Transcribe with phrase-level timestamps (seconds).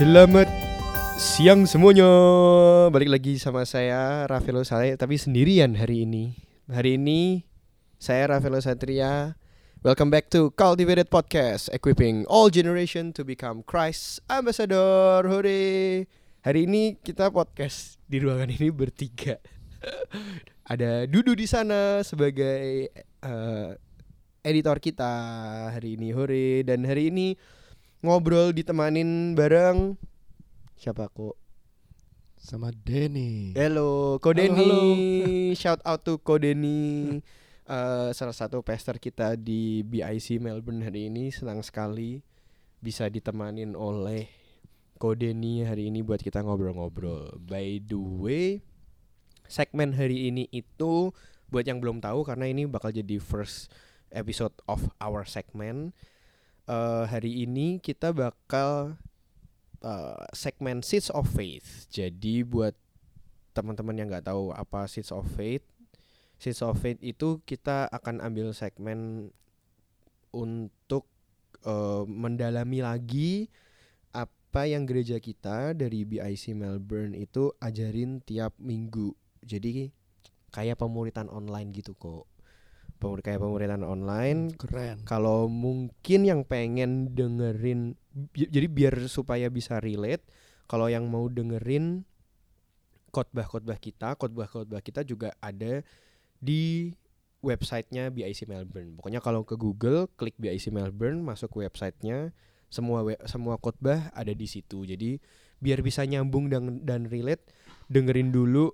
[0.00, 0.48] Selamat
[1.20, 2.08] siang semuanya.
[2.88, 6.40] Balik lagi sama saya Rafael Saleh tapi sendirian hari ini.
[6.72, 7.44] Hari ini
[8.00, 9.36] saya Rafael Satria.
[9.84, 15.20] Welcome back to Cultivated Podcast, equipping all generation to become Christ ambassador.
[15.28, 16.08] Hore.
[16.48, 19.36] Hari ini kita podcast di ruangan ini bertiga.
[20.72, 23.70] Ada Dudu di sana sebagai eh,
[24.48, 25.12] editor kita
[25.76, 26.08] hari ini.
[26.16, 27.59] Hore dan hari ini
[28.00, 29.96] ngobrol ditemanin bareng
[30.76, 31.40] siapa kok?
[32.40, 33.52] sama Denny.
[33.52, 34.56] Hello, Kodeni.
[34.56, 34.80] Halo,
[35.60, 37.20] Shout out to Kodeni.
[37.70, 42.18] Eh, salah satu pester kita di BIC Melbourne hari ini senang sekali
[42.80, 44.26] bisa ditemanin oleh
[44.96, 47.38] Kodeni hari ini buat kita ngobrol-ngobrol.
[47.38, 48.46] By the way,
[49.46, 51.12] segmen hari ini itu
[51.52, 53.70] buat yang belum tahu karena ini bakal jadi first
[54.10, 55.94] episode of our segment.
[56.70, 58.94] Eh, hari ini kita bakal
[59.82, 61.90] uh, segmen Seeds of Faith.
[61.90, 62.78] Jadi buat
[63.50, 65.66] teman-teman yang nggak tahu apa Seeds of Faith,
[66.38, 69.34] Seeds of Faith itu kita akan ambil segmen
[70.30, 71.10] untuk
[71.66, 73.50] uh, mendalami lagi
[74.14, 79.10] apa yang gereja kita dari BIC Melbourne itu ajarin tiap minggu.
[79.42, 79.90] Jadi
[80.54, 82.30] kayak pemuritan online gitu kok.
[83.00, 84.52] Kayak pemuritan online.
[84.54, 85.02] Keren.
[85.08, 87.96] kalau mungkin yang pengen dengerin
[88.30, 90.22] bi- jadi biar supaya bisa relate
[90.68, 92.04] kalau yang mau dengerin
[93.10, 95.82] khotbah-khotbah kita khotbah-khotbah kita juga ada
[96.38, 96.94] di
[97.40, 99.00] websitenya BIC Melbourne.
[99.00, 102.30] Pokoknya kalau ke Google klik BIC Melbourne masuk ke websitenya
[102.68, 104.84] semua we- semua khotbah ada di situ.
[104.84, 105.18] Jadi
[105.58, 107.44] biar bisa nyambung dan dan relate
[107.90, 108.70] dengerin dulu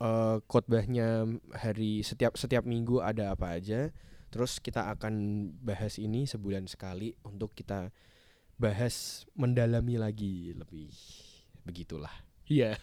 [0.00, 3.92] eh, khotbahnya hari setiap setiap minggu ada apa aja
[4.30, 5.14] Terus kita akan
[5.58, 7.90] bahas ini sebulan sekali untuk kita
[8.54, 10.94] bahas mendalami lagi lebih
[11.66, 12.14] begitulah.
[12.46, 12.78] Iya.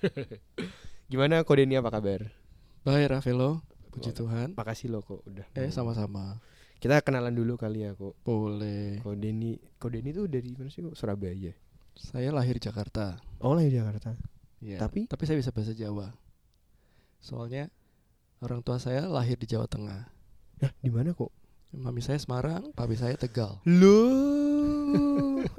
[1.12, 2.28] Gimana kode ini apa kabar?
[2.84, 3.64] Bye Ravelo.
[3.96, 4.28] Puji Oh.
[4.28, 4.60] Tuhan.
[4.60, 5.48] Makasih lo kok udah.
[5.56, 6.44] Eh sama-sama.
[6.84, 8.20] Kita kenalan dulu kali ya kok.
[8.28, 9.00] Boleh.
[9.00, 11.00] Kode ini kode ini tuh dari mana sih kok?
[11.00, 11.56] Surabaya.
[11.96, 13.16] Saya lahir di Jakarta.
[13.40, 14.20] Oh lahir di Jakarta.
[14.60, 14.84] Ya.
[14.84, 15.08] Tapi?
[15.08, 16.12] tapi saya bisa bahasa Jawa.
[17.28, 17.68] Soalnya
[18.40, 20.08] orang tua saya lahir di Jawa Tengah.
[20.64, 21.28] Nah di mana kok?
[21.76, 23.60] Mami saya Semarang, papi saya Tegal.
[23.68, 24.00] Lo,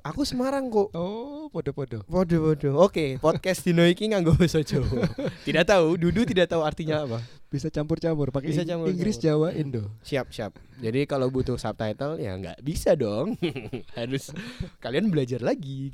[0.00, 0.88] aku Semarang kok.
[0.96, 2.08] Oh, podo-podo.
[2.08, 2.56] Waduh.
[2.80, 5.12] Oke, podcast Dino iki nganggo bahasa Jawa.
[5.46, 7.20] tidak tahu, Dudu tidak tahu artinya apa.
[7.52, 8.96] Bisa campur-campur pakai Bisa Ing- campur-campur.
[8.96, 9.92] Inggris, Jawa, Indo.
[10.00, 10.56] Siap siap.
[10.80, 13.36] Jadi kalau butuh subtitle ya nggak bisa dong.
[14.00, 14.32] Harus
[14.80, 15.92] kalian belajar lagi.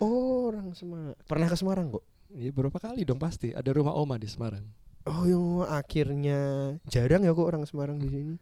[0.00, 1.12] Oh orang Semarang.
[1.28, 2.04] Pernah ke Semarang kok?
[2.32, 3.52] Iya, berapa kali dong pasti.
[3.52, 4.64] Ada rumah oma di Semarang.
[5.04, 6.38] Oh yo akhirnya
[6.88, 8.34] jarang ya kok orang Semarang di sini.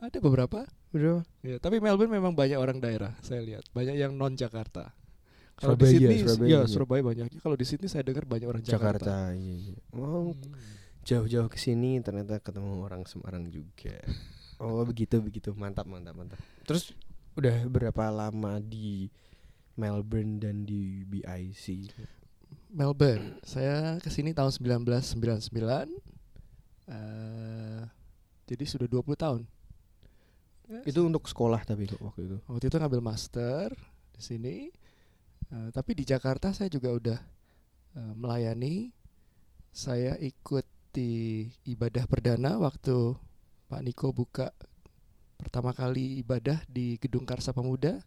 [0.00, 0.64] Ada beberapa.
[0.92, 1.24] Udah.
[1.44, 3.64] Ya, tapi Melbourne memang banyak orang daerah, saya lihat.
[3.72, 4.92] Banyak yang non Jakarta.
[5.56, 6.60] Kalau di Sydney, Surabaya ya.
[6.68, 7.26] Surabaya banyak.
[7.40, 9.32] Kalau di Sydney saya dengar banyak orang Jakarta.
[9.32, 9.36] Jakarta.
[9.36, 9.76] Iya, iya.
[9.96, 10.52] Oh Hmm.
[11.06, 13.96] jauh-jauh ke sini ternyata ketemu orang Semarang juga.
[14.60, 16.40] Oh begitu begitu mantap mantap mantap.
[16.68, 16.92] Terus
[17.36, 19.08] udah berapa lama di
[19.76, 21.92] Melbourne dan di BIC?
[22.70, 23.40] Melbourne.
[23.46, 25.88] Saya ke sini tahun 1999.
[26.86, 27.82] eh
[28.46, 29.42] jadi sudah 20 tahun.
[30.86, 32.36] Itu untuk sekolah tapi waktu itu.
[32.46, 33.74] waktu itu ngambil master
[34.14, 34.56] di sini.
[35.50, 37.18] Eh, tapi di Jakarta saya juga udah
[37.98, 38.90] eh, melayani.
[39.74, 40.64] Saya ikut
[40.96, 43.12] di ibadah perdana waktu
[43.68, 44.48] Pak Niko buka
[45.36, 48.00] pertama kali ibadah di Gedung Karsa Pemuda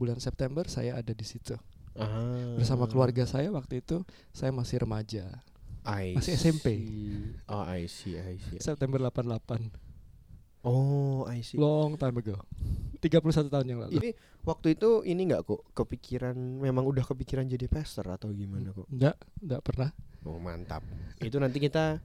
[0.00, 1.52] bulan September saya ada di situ
[1.98, 2.54] Ah.
[2.54, 5.24] bersama keluarga saya waktu itu saya masih remaja
[5.82, 6.66] I Masih SMP.
[7.46, 8.58] Oh, I see, I see.
[8.58, 9.70] September 88
[10.60, 11.54] Oh, I see.
[11.54, 12.42] long time ago
[12.98, 14.10] 31 tahun yang lalu Ini
[14.42, 18.90] waktu itu ini nggak kok kepikiran memang udah kepikiran jadi pastor atau gimana kok?
[18.90, 19.90] enggak enggak pernah
[20.26, 20.82] Oh, mantap.
[21.22, 22.02] Itu nanti kita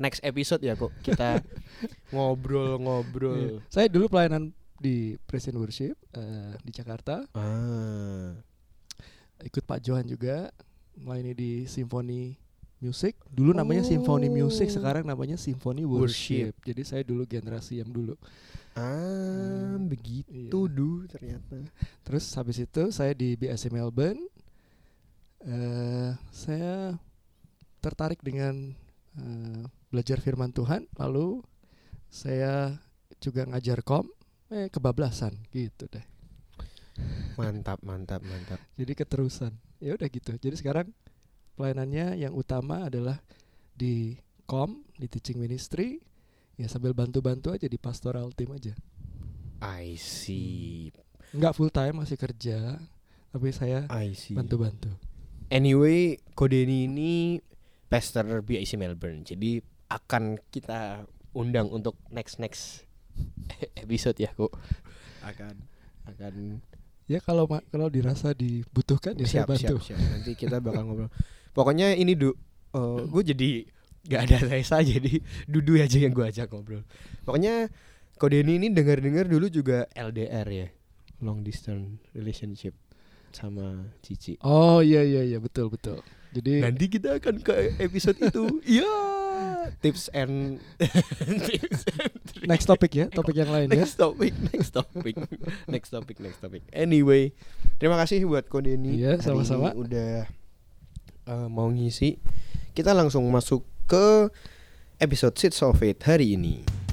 [0.00, 1.44] next episode ya kok kita
[2.16, 3.36] ngobrol-ngobrol.
[3.36, 3.60] Iya.
[3.68, 8.40] saya dulu pelayanan di Presiden Worship eh, di Jakarta Ah.
[9.40, 10.50] Ikut Pak Johan juga
[10.94, 12.34] melayani di Symphony
[12.78, 14.74] Music dulu namanya Symphony Music Oh.
[14.74, 16.50] sekarang namanya Symphony Worship.
[16.50, 16.54] Worship.
[16.64, 18.14] jadi saya dulu generasi yang dulu
[18.72, 20.30] Ah, Hmm, begitu
[20.60, 20.70] iya.
[20.70, 21.58] duh ternyata.
[22.02, 24.22] terus habis itu saya di BSC Melbourne
[25.40, 26.94] eh saya
[27.78, 28.74] tertarik dengan
[29.16, 31.42] eh, belajar firman Tuhan lalu
[32.06, 32.78] saya
[33.18, 34.06] juga ngajar kom
[34.48, 36.06] eh kebablasan gitu deh
[37.38, 38.58] Mantap, mantap, mantap.
[38.80, 40.90] jadi keterusan ya udah gitu jadi sekarang
[41.54, 43.22] pelayanannya yang utama adalah
[43.74, 46.02] di kom di teaching ministry
[46.58, 48.74] ya sambil bantu-bantu aja di pastoral team aja
[49.62, 50.90] I see.
[51.30, 52.78] nggak full time masih kerja
[53.30, 54.34] tapi saya I see.
[54.34, 55.08] bantu-bantu
[55.48, 57.40] Anyway, Kodeni ini
[57.88, 59.24] pester BIC Melbourne.
[59.24, 62.84] Jadi akan kita undang untuk next next
[63.82, 64.52] episode ya kok.
[65.24, 65.56] Akan
[66.04, 66.60] akan
[67.08, 69.76] Ya kalau kalau dirasa dibutuhkan ya saya siap, bantu.
[69.80, 69.98] siap, siap.
[70.12, 71.10] Nanti kita bakal ngobrol.
[71.56, 72.36] Pokoknya ini du,
[73.08, 73.64] gue jadi
[74.08, 76.84] gak ada Reza jadi Dudu aja yang gue ajak ngobrol.
[77.24, 77.72] Pokoknya
[78.18, 80.68] Kodeni ini dengar-dengar dulu juga LDR ya,
[81.22, 82.74] long distance relationship
[83.30, 84.34] sama Cici.
[84.42, 86.02] Oh iya iya iya betul betul.
[86.34, 88.44] Jadi Nanti kita akan ke episode itu.
[88.78, 88.90] Iya.
[89.84, 90.58] Tips and
[92.50, 93.82] next topik ya, topik yang lain ya.
[93.84, 95.14] Next topic, next topic,
[95.68, 96.62] next topic, next topic.
[96.72, 97.36] Anyway,
[97.76, 98.98] terima kasih buat Kodeni.
[98.98, 99.72] Iya, Hari sama-sama.
[99.72, 100.12] ini Udah
[101.28, 102.18] eh, mau ngisi.
[102.72, 104.30] Kita langsung masuk ke
[104.98, 106.87] episode Seeds of Fate hari ini.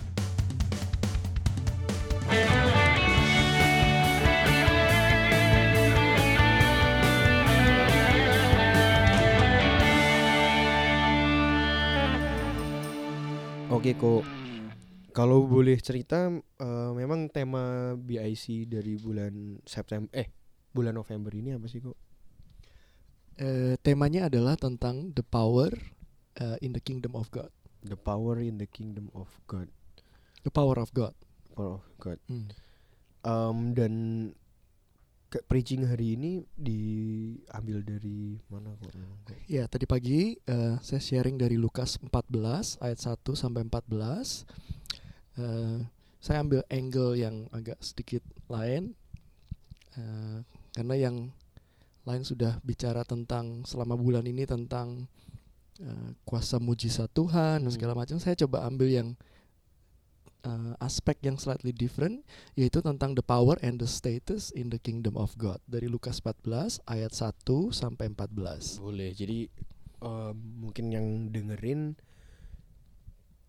[13.73, 14.21] Oke kok.
[15.09, 20.29] Kalau boleh cerita, eh, memang tema BIC dari bulan September, eh
[20.69, 21.97] bulan November ini apa sih kok?
[23.41, 25.73] Eh, temanya adalah tentang the power
[26.37, 27.49] eh, in the kingdom of God.
[27.81, 29.65] The power in the kingdom of God.
[30.45, 31.17] The power of God.
[31.57, 32.21] Power of God.
[32.29, 32.53] Hmm.
[33.25, 33.93] Em, dan
[35.35, 38.87] ke preaching hari ini diambil dari mana kok?
[39.51, 44.47] Ya, tadi pagi eh, saya sharing dari Lukas 14 ayat 1 sampai 14.
[45.35, 45.79] Eh,
[46.23, 48.95] saya ambil angle yang agak sedikit lain
[49.99, 50.39] eh,
[50.71, 51.35] karena yang
[52.07, 55.11] lain sudah bicara tentang selama bulan ini tentang
[55.83, 57.75] eh, kuasa mujizat Tuhan dan Hmm.
[57.75, 58.15] segala macam.
[58.23, 59.19] Saya coba ambil yang
[60.45, 62.21] eh, aspek yang slightly different
[62.53, 66.85] yaitu tentang the power and the status in the kingdom of God dari Lukas 14
[66.85, 68.79] ayat 1 sampai 14.
[68.79, 69.11] Boleh.
[69.11, 69.49] Jadi
[70.05, 71.97] em, mungkin yang dengerin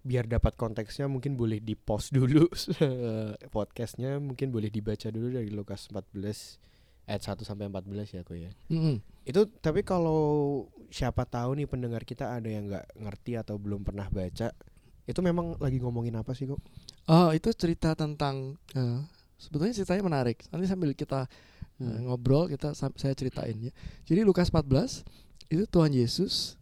[0.06, 2.46] biar dapat konteksnya mungkin boleh di pause dulu
[3.56, 6.14] podcastnya mungkin boleh dibaca dulu dari Lukas 14
[7.06, 8.50] ayat 1 sampai 14 ya kok ya.
[8.70, 8.98] Mm-mm.
[9.22, 14.10] Itu tapi kalau siapa tahu nih pendengar kita ada yang nggak ngerti atau belum pernah
[14.10, 14.50] baca,
[15.06, 16.58] itu memang lagi ngomongin apa sih kok?
[17.06, 18.98] Oh, itu cerita tentang eh,
[19.38, 20.42] sebetulnya ceritanya menarik.
[20.50, 21.30] Nanti sambil kita
[21.76, 22.08] Hmm.
[22.08, 23.72] ngobrol, kita saya ceritain ya.
[24.08, 25.04] Jadi Lukas 14
[25.52, 26.56] itu Tuhan Yesus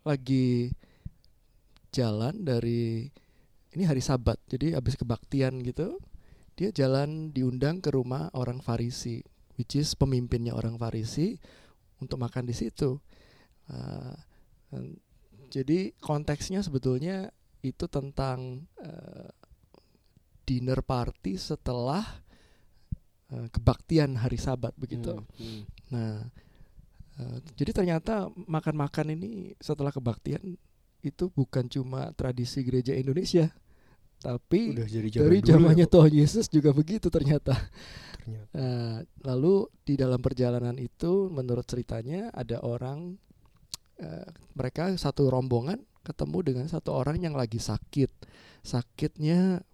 [0.00, 0.72] lagi
[1.92, 3.12] jalan dari
[3.76, 4.40] ini hari Sabat.
[4.48, 6.00] Jadi habis kebaktian gitu,
[6.56, 9.20] dia jalan diundang ke rumah orang Farisi,
[9.60, 11.36] which is pemimpinnya orang Farisi
[12.00, 12.96] untuk makan di situ.
[14.72, 14.96] Dan-
[15.52, 17.30] jadi konteksnya sebetulnya
[17.64, 19.30] itu tentang eh,
[20.44, 22.04] dinner party setelah
[23.32, 25.16] eh, kebaktian hari Sabat begitu.
[25.16, 25.60] Hmm, hmm.
[25.88, 26.20] Nah,
[27.18, 30.60] eh, jadi ternyata makan-makan ini setelah kebaktian
[31.04, 33.52] itu bukan cuma tradisi gereja Indonesia,
[34.24, 37.52] tapi Udah jadi dari dulu ya, zamannya kok, Tuhan Yesus juga begitu ternyata.
[38.16, 38.56] ternyata.
[38.56, 43.20] Nah, lalu di dalam perjalanan itu, menurut ceritanya ada orang,
[44.00, 48.12] eh, mereka satu rombongan ketemu dengan satu orang yang lagi sakit.
[48.60, 49.64] Sakitnya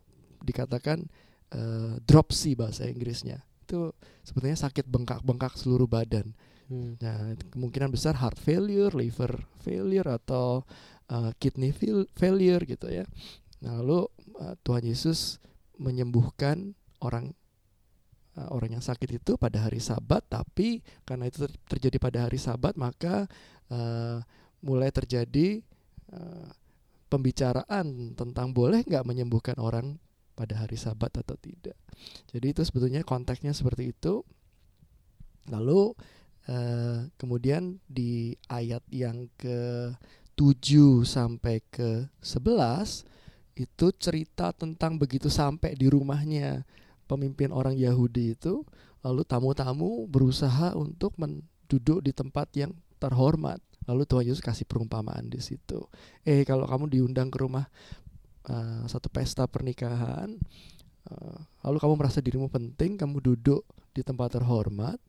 [0.40, 1.04] dikatakan
[1.52, 3.42] eh, dropsy bahasa Inggrisnya.
[3.66, 6.32] Itu sebetulnya sakit bengkak-bengkak seluruh badan.
[6.70, 6.94] Hmm.
[7.02, 10.62] Nah, kemungkinan besar heart failure, liver failure atau
[11.10, 13.02] uh, kidney fail- failure gitu ya.
[13.66, 14.06] Nah, lalu
[14.38, 15.42] uh, Tuhan Yesus
[15.82, 17.34] menyembuhkan orang
[18.38, 22.38] uh, orang yang sakit itu pada hari Sabat, tapi karena itu ter- terjadi pada hari
[22.38, 23.26] Sabat, maka
[23.74, 24.22] uh,
[24.62, 25.66] mulai terjadi
[27.10, 29.98] pembicaraan tentang boleh nggak menyembuhkan orang
[30.38, 31.76] pada hari Sabat atau tidak.
[32.32, 34.24] Jadi itu sebetulnya konteksnya seperti itu.
[35.50, 35.92] Lalu
[36.48, 39.90] eh, kemudian di ayat yang ke
[40.38, 43.04] 7 sampai ke 11
[43.60, 46.64] itu cerita tentang begitu sampai di rumahnya
[47.04, 48.64] pemimpin orang Yahudi itu
[49.04, 53.60] lalu tamu-tamu berusaha untuk menduduk di tempat yang terhormat.
[53.90, 55.82] Lalu Tuhan Yesus kasih perumpamaan di situ.
[56.22, 57.66] Eh kalau kamu diundang ke rumah
[58.46, 60.30] eh, satu pesta pernikahan
[61.10, 65.02] eh, lalu kamu merasa dirimu penting, kamu duduk di tempat terhormat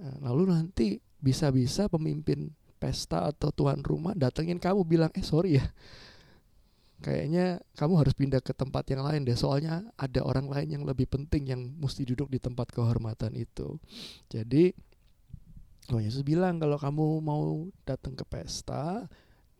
[0.00, 0.86] Eh, Lalu nanti
[1.20, 2.48] bisa-bisa pemimpin
[2.80, 5.66] pesta atau tuan rumah datengin kamu bilang, eh sorry ya,
[7.04, 9.36] kayaknya kamu harus pindah ke tempat yang lain deh.
[9.36, 13.76] Soalnya ada orang lain yang lebih penting yang mesti duduk di tempat kehormatan itu.
[14.32, 14.72] Jadi
[15.88, 19.08] Tuhan Yesus bilang kalau kamu mau datang ke pesta,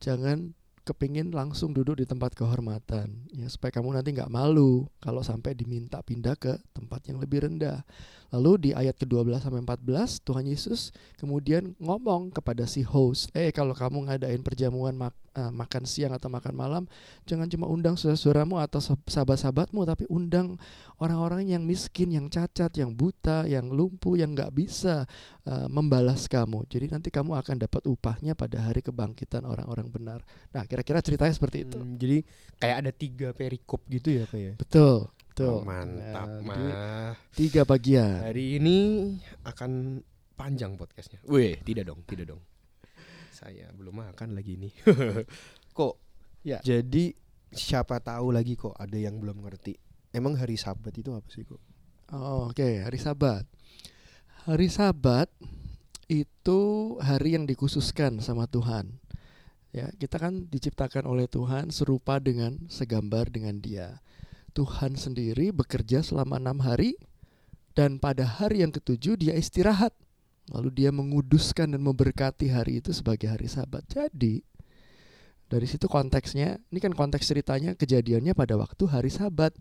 [0.03, 0.53] jangan
[0.91, 6.00] kepingin langsung duduk di tempat kehormatan ya supaya kamu nanti nggak malu kalau sampai diminta
[6.00, 7.85] pindah ke tempat yang lebih rendah
[8.31, 13.75] Lalu di ayat ke-12 sampai 14 Tuhan Yesus kemudian ngomong kepada si host, "Eh kalau
[13.75, 16.83] kamu ngadain perjamuan mak uh, makan siang atau makan malam,
[17.27, 20.59] jangan cuma undang saudara-saudaramu atau sahabat-sahabatmu tapi undang
[21.03, 25.11] orang-orang yang miskin, yang cacat, yang buta, yang lumpuh, yang nggak bisa
[25.51, 26.67] uh, membalas kamu.
[26.71, 30.23] Jadi nanti kamu akan dapat upahnya pada hari kebangkitan orang-orang benar."
[30.55, 31.79] Nah, kira-kira ceritanya seperti itu.
[31.83, 32.23] Hmm, jadi
[32.63, 34.55] kayak ada tiga perikop gitu ya, Pak ya.
[34.55, 35.11] Betul.
[35.40, 35.56] Tuh.
[35.56, 37.16] Oh, mantap Nah, mah.
[37.32, 38.20] Tiga bagian.
[38.28, 38.76] Hari ini
[39.40, 40.04] akan
[40.37, 41.16] panjang podcastnya.
[41.25, 42.44] Weh, tidak dong, tidak dong.
[43.32, 44.68] Saya belum makan lagi nih.
[45.80, 45.97] kok?
[46.44, 46.61] Ya.
[46.61, 47.16] Jadi
[47.56, 49.80] siapa tahu lagi kok ada yang belum ngerti.
[50.12, 51.56] Emang hari Sabat itu apa sih kok?
[52.12, 53.49] Oh, Oke, hari Sabat.
[54.44, 55.32] Hari Sabat
[56.04, 56.61] itu
[57.00, 58.92] hari yang dikhususkan sama Tuhan.
[59.73, 64.04] Ya, kita kan diciptakan oleh Tuhan serupa dengan segambar dengan Dia.
[64.52, 66.99] Tuhan sendiri bekerja selama enam hari
[67.78, 69.95] dan pada hari yang ketujuh dia istirahat.
[70.50, 73.87] Lalu dia menguduskan dan memberkati hari itu sebagai hari Sabat.
[73.87, 74.42] Jadi
[75.50, 79.54] dari situ konteksnya, ini kan konteks ceritanya kejadiannya pada waktu hari Sabat.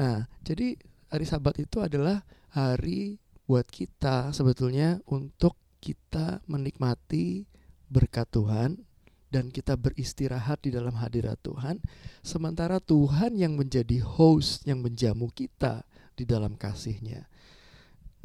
[0.00, 0.76] Nah, jadi
[1.12, 7.44] hari Sabat itu adalah hari buat kita sebetulnya untuk kita menikmati
[7.88, 8.87] berkat Tuhan
[9.28, 11.84] dan kita beristirahat di dalam hadirat Tuhan
[12.24, 15.84] sementara Tuhan yang menjadi host yang menjamu kita
[16.16, 17.28] di dalam kasihnya.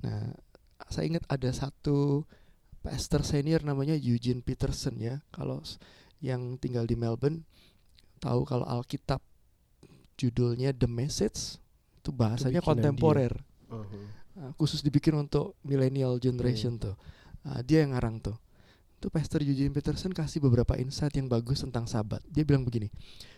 [0.04, 0.32] Nah,
[0.88, 2.24] saya ingat ada satu
[2.84, 5.24] pastor senior namanya Eugene Peterson ya.
[5.32, 5.64] Kalau
[6.24, 7.44] yang tinggal di Melbourne
[8.24, 9.20] tahu kalau Alkitab
[10.16, 11.60] judulnya The Message
[12.00, 13.32] itu bahasanya kontemporer.
[13.72, 14.08] Uh-huh.
[14.34, 16.96] Nah, khusus dibikin untuk millennial generation tuh.
[17.48, 18.38] Nah, dia yang ngarang tuh.
[19.04, 22.24] Tuh Pastor Eugene Peterson kasih beberapa insight yang bagus tentang sabat.
[22.32, 22.88] Dia bilang begini,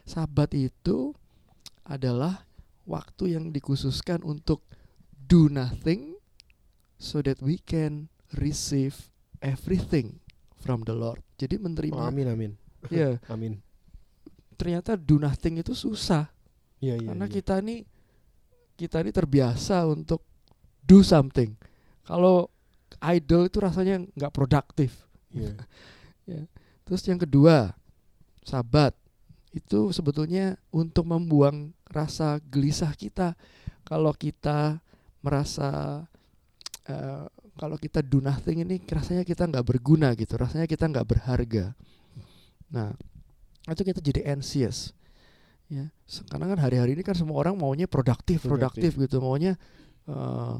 [0.05, 1.09] sabat itu
[1.81, 2.45] adalah
[2.85, 4.61] waktu yang dikhususkan untuk
[5.25, 6.21] do nothing
[7.01, 9.09] so that we can receive
[9.41, 10.21] everything
[10.53, 11.25] from the Lord.
[11.41, 12.51] Jadi Oh, menerima, amin amin.
[12.93, 13.57] ya Amin.
[14.53, 16.29] ternyata do nothing itu susah
[16.77, 17.07] Iya iya.
[17.09, 17.33] karena iya.
[17.33, 17.81] kita nih
[18.77, 20.21] kita ini terbiasa untuk
[20.85, 21.57] do something.
[22.05, 22.53] Kalau
[23.01, 25.04] idle itu rasanya nggak produktif.
[25.35, 25.53] Iya.
[26.85, 27.73] Terus yang kedua,
[28.45, 28.93] sabat
[29.55, 33.33] itu sebetulnya untuk membuang rasa gelisah kita.
[33.85, 34.81] Kalau kita
[35.21, 36.01] merasa
[36.89, 37.25] eh,
[37.55, 41.71] kalau kita do nothing ini rasanya kita nggak berguna gitu, rasanya kita nggak berharga.
[42.69, 42.91] Nah,
[43.71, 44.91] itu kita jadi anxious.
[45.65, 45.89] Ya,
[46.29, 48.93] karena kan hari-hari ini kan semua orang maunya produktif, Produktif.
[48.93, 49.57] produktif gitu, maunya
[50.05, 50.55] eh,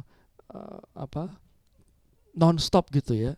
[0.55, 1.36] eh, apa?
[2.36, 3.32] non-stop gitu ya.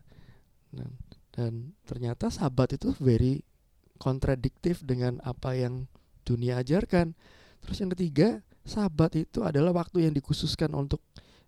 [0.74, 0.90] Dan,
[1.38, 3.46] dan ternyata sabat itu very
[4.02, 5.86] kontradiktif dengan apa yang
[6.26, 7.14] dunia ajarkan.
[7.62, 11.00] Terus yang ketiga, sabat itu adalah waktu yang dikhususkan untuk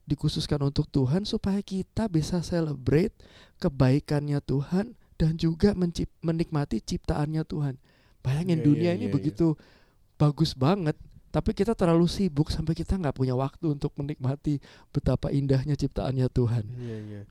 [0.05, 3.13] dikhususkan untuk Tuhan supaya kita bisa celebrate
[3.61, 7.77] kebaikannya Tuhan dan juga mencip- menikmati ciptaannya Tuhan.
[8.25, 9.53] Bayangin Iya, dunia iya, ini iya, begitu
[10.17, 10.97] bagus banget,
[11.29, 14.57] tapi kita terlalu sibuk sampai kita nggak punya waktu untuk menikmati
[14.89, 16.65] betapa indahnya ciptaannya Tuhan.
[16.77, 17.21] Iya iya.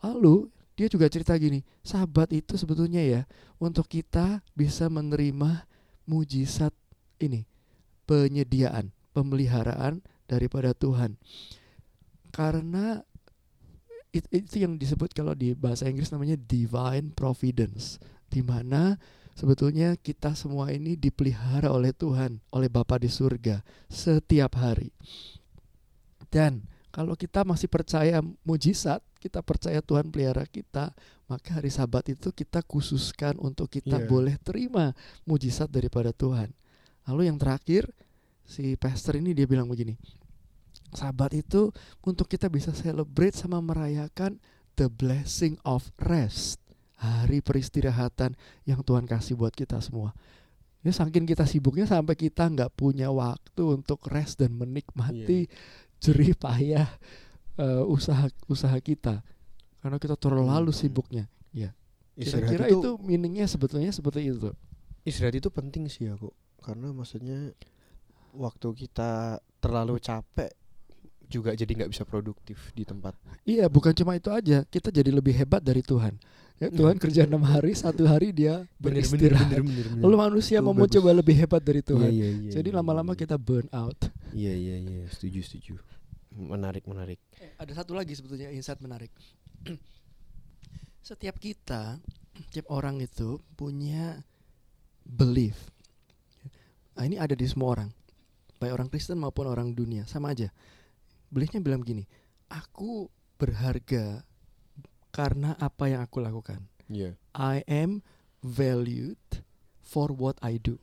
[0.00, 3.22] Lalu dia juga cerita gini, sahabat itu sebetulnya ya
[3.62, 5.66] untuk kita bisa menerima
[6.04, 6.74] mujizat
[7.22, 7.46] ini,
[8.04, 11.14] penyediaan, pemeliharaan daripada Tuhan.
[12.34, 12.98] Karena
[14.10, 18.98] it- itu yang disebut kalau di bahasa Inggris namanya divine providence, di mana
[19.38, 24.90] sebetulnya kita semua ini dipelihara oleh Tuhan, oleh Bapa di surga setiap hari.
[26.34, 30.92] Dan kalau kita masih percaya mujizat, kita percaya Tuhan pelihara kita,
[31.24, 34.04] maka hari Sabat itu kita khususkan untuk kita Iya.
[34.04, 34.92] boleh terima
[35.24, 36.52] mujizat daripada Tuhan.
[37.08, 37.88] Lalu yang terakhir,
[38.44, 39.96] si pastor ini dia bilang begini,
[40.92, 41.72] Sabat itu
[42.04, 44.36] untuk kita bisa celebrate sama merayakan
[44.76, 46.60] the blessing of rest,
[47.00, 48.36] hari peristirahatan
[48.68, 50.12] yang Tuhan kasih buat kita semua.
[50.84, 55.48] Ini saking kita sibuknya sampai kita nggak punya waktu untuk rest dan menikmati
[55.96, 56.92] jerih payah
[57.56, 59.22] eh, usaha usaha kita
[59.78, 60.78] karena kita terlalu Hmm.
[60.78, 61.24] sibuknya.
[62.14, 64.54] Istirahat Kira-kira itu, itu meaningnya sebetulnya seperti itu.
[65.02, 66.30] istirahat itu penting sih aku.
[66.62, 67.50] Karena maksudnya
[68.30, 70.54] waktu kita terlalu capek
[71.26, 73.18] juga jadi nggak bisa produktif di tempat.
[73.42, 74.62] Iya, bukan cuma itu aja.
[74.62, 76.14] Kita jadi lebih hebat dari Tuhan.
[76.62, 79.50] Ya, Tuhan kerja enam hari, satu hari dia beristirahat.
[79.98, 80.94] Lalu manusia Tuh, mau bagus.
[80.94, 82.14] coba lebih hebat dari Tuhan.
[82.14, 83.26] Iya, iya, Jadi iya, lama-lama iya.
[83.26, 83.98] kita burn out.
[84.30, 85.74] Iya iya iya, setuju setuju.
[86.34, 87.22] Menarik menarik.
[87.56, 89.10] Ada satu lagi sebetulnya insight menarik.
[91.04, 92.00] Setiap kita,
[92.50, 94.24] setiap orang itu punya
[95.04, 95.70] belief.
[96.96, 97.90] Nah, ini ada di semua orang.
[98.58, 100.50] Baik orang Kristen maupun orang dunia, sama aja.
[101.34, 102.06] beliefnya bilang gini,
[102.46, 103.10] aku
[103.42, 104.22] berharga
[105.10, 106.62] karena apa yang aku lakukan.
[106.86, 107.18] Iya.
[107.34, 108.06] I am
[108.38, 109.18] valued
[109.82, 110.78] for what I do.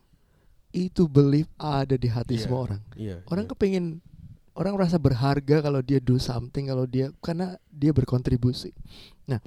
[0.75, 2.43] Itu belief ada di hati Iya.
[2.43, 2.81] semua orang.
[2.99, 3.23] Iya.
[3.31, 3.51] Orang iya.
[3.55, 3.85] kepingin
[4.61, 8.69] orang merasa berharga kalau dia do something kalau dia karena dia berkontribusi.
[9.25, 9.41] Nah,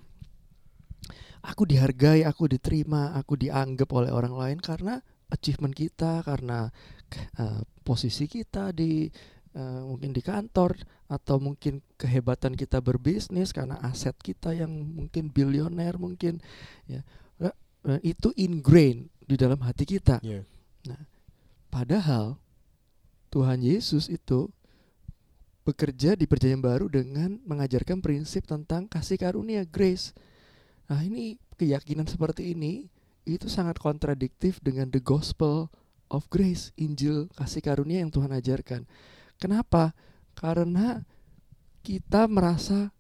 [1.47, 4.99] aku dihargai, aku diterima, aku dianggap oleh orang lain karena
[5.31, 6.67] achievement kita, karena
[7.39, 9.07] eh, posisi kita di
[9.55, 10.75] eh, mungkin di kantor
[11.07, 16.43] atau mungkin kehebatan kita berbisnis karena aset kita yang mungkin bilioner mungkin
[16.91, 17.07] ya
[17.85, 20.17] Eh, itu ingrain di dalam hati kita.
[20.25, 20.41] Iya.
[21.69, 22.41] Padahal
[23.29, 24.49] Tuhan Yesus itu
[25.65, 30.13] bekerja di perjanjian baru dengan mengajarkan prinsip tentang kasih karunia grace.
[30.93, 32.93] Nah, ini keyakinan seperti ini
[33.25, 35.73] itu sangat kontradiktif dengan the gospel
[36.13, 38.85] of grace, Injil kasih karunia yang Tuhan ajarkan.
[39.41, 39.97] Kenapa?
[40.37, 41.03] Karena
[41.81, 42.93] kita merasa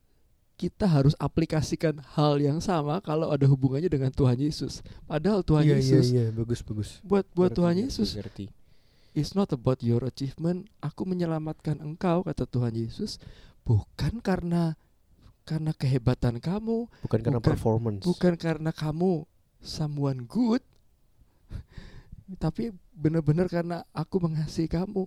[0.54, 4.80] kita harus aplikasikan hal yang sama kalau ada hubungannya dengan Tuhan Yesus.
[5.04, 6.88] Padahal Tuhan Iya, iya, Yesus iya, bagus bagus.
[7.02, 8.14] buat buat Tuhan Yesus.
[9.14, 10.66] It's not about your achievement.
[10.83, 13.23] Aku menyelamatkan engkau kata Tuhan Yesus
[13.62, 14.75] bukan karena
[15.44, 18.02] karena kehebatan kamu, Bukan karena Bukan- performance.
[18.02, 19.23] bukan karena kamu
[19.62, 20.64] someone good,
[22.42, 25.04] tapi benar-benar karena aku mengasihi kamu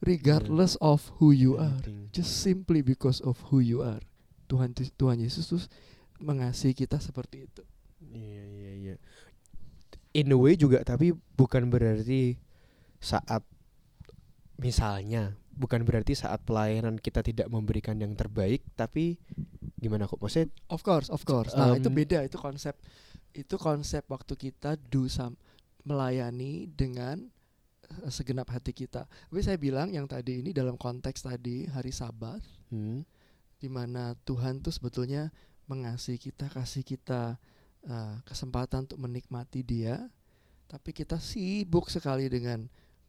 [0.00, 1.84] regardless of who you are.
[2.10, 4.00] Just simply because of who you are.
[4.48, 5.62] Tuhan Tuhan Yesus tuh
[6.18, 7.62] mengasihi kita seperti itu.
[8.10, 8.94] Iya iya iya.
[10.10, 12.34] In a way juga tapi bukan berarti
[13.00, 13.42] saat
[14.60, 19.16] misalnya bukan berarti saat pelayanan kita tidak memberikan yang terbaik tapi
[19.80, 21.56] gimana kok maksudnya Of course, of course.
[21.56, 22.76] Nah, itu Um, beda, itu konsep
[23.32, 25.40] itu konsep waktu kita do some
[25.82, 27.24] melayani dengan
[27.88, 29.08] eh, segenap hati kita.
[29.08, 33.00] Tapi saya bilang yang tadi ini dalam konteks tadi hari Sabat hmm,
[33.56, 35.32] di mana Tuhan tuh sebetulnya
[35.70, 37.40] mengasihi kita, kasih kita
[37.88, 39.96] eh, kesempatan untuk menikmati Dia,
[40.68, 42.68] tapi kita sibuk sekali dengan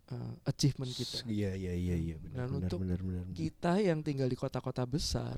[0.09, 1.21] eh, achievement kita.
[1.29, 3.23] iya iya iya iya benar Dan benar untuk benar benar.
[3.27, 3.37] benar.
[3.37, 5.37] kita yang tinggal di kota-kota besar,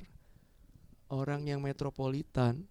[1.11, 2.63] orang yang metropolitan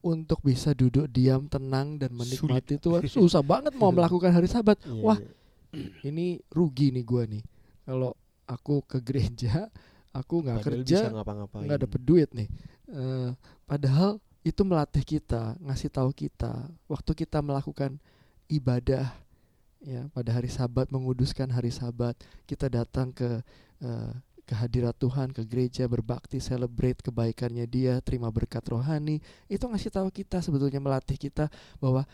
[0.00, 4.78] untuk bisa duduk diam tenang dan menikmati Tuhan susah banget mau melakukan hari Sabat.
[4.86, 5.18] Iya, Wah,
[5.74, 5.90] iya.
[6.06, 7.42] ini rugi nih gua nih.
[7.82, 8.14] Kalau
[8.46, 9.66] aku ke gereja,
[10.14, 12.46] aku nggak kerja, nggak dapet duit nih.
[12.86, 13.30] Eh,
[13.66, 17.98] padahal itu melatih kita, ngasih tahu kita waktu kita melakukan
[18.46, 19.10] ibadah
[19.86, 23.40] ya pada hari Sabat menguduskan hari Sabat kita datang ke
[23.80, 24.12] eh,
[24.46, 30.10] ke hadirat Tuhan ke gereja berbakti celebrate kebaikannya Dia terima berkat rohani itu ngasih tahu
[30.10, 32.06] kita sebetulnya melatih kita bahwa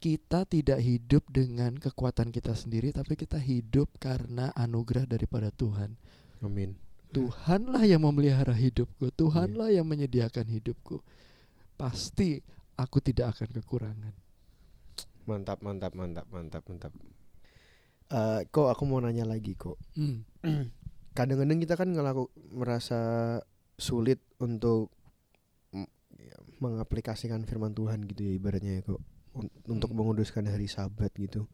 [0.00, 5.96] kita tidak hidup dengan kekuatan kita sendiri tapi kita hidup karena anugerah daripada Tuhan
[6.44, 6.76] Amin.
[7.14, 9.08] Tuhanlah yang memelihara hidupku.
[9.14, 11.00] Tuhanlah yang menyediakan hidupku.
[11.78, 12.42] Pasti
[12.76, 14.14] aku tidak akan kekurangan.
[15.24, 16.92] Mantap mantap mantap mantap mantap.
[18.12, 19.80] Eh, kok aku mau nanya lagi kok.
[19.96, 20.22] Hmm.
[21.16, 23.38] kadang-kadang kita kan ngelaku merasa
[23.78, 24.90] sulit untuk
[26.14, 29.02] ya, mengaplikasikan firman Tuhan gitu ya ibaratnya ya kok
[29.34, 29.98] Un- untuk Hmm.
[29.98, 31.46] menguduskan hari Sabat gitu.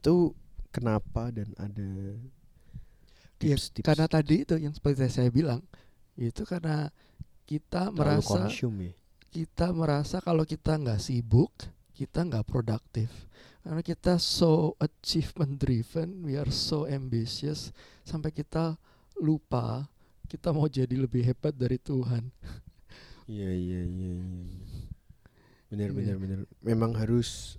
[0.00, 0.32] Itu
[0.70, 1.84] kenapa dan ada
[3.42, 5.66] Ya, tips-tips Karena tadi itu yang seperti saya bilang,
[6.14, 6.88] itu karena
[7.44, 8.94] kita terlalu merasa consume ya.
[9.32, 11.50] kita merasa kalau kita nggak sibuk,
[11.92, 13.10] kita nggak produktif.
[13.62, 17.70] Karena kita so achievement driven, we are so ambitious
[18.02, 18.74] sampai kita
[19.22, 19.86] lupa
[20.26, 22.26] kita mau jadi lebih hebat dari Tuhan.
[23.30, 24.58] Iya iya iya iya.
[25.70, 25.96] Benar Iya.
[25.96, 26.38] benar benar.
[26.58, 27.54] Memang harus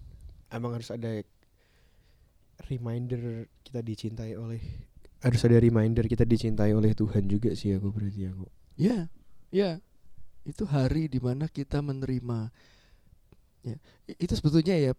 [0.51, 1.23] emang harus ada
[2.67, 4.61] reminder kita dicintai oleh
[5.23, 8.45] harus ada reminder kita dicintai oleh Tuhan juga sih aku berarti aku.
[8.75, 9.07] Ya,
[9.55, 9.79] ya,
[10.43, 12.51] itu hari di mana kita menerima.
[13.63, 13.79] Ya,
[14.19, 14.91] itu sebetulnya ya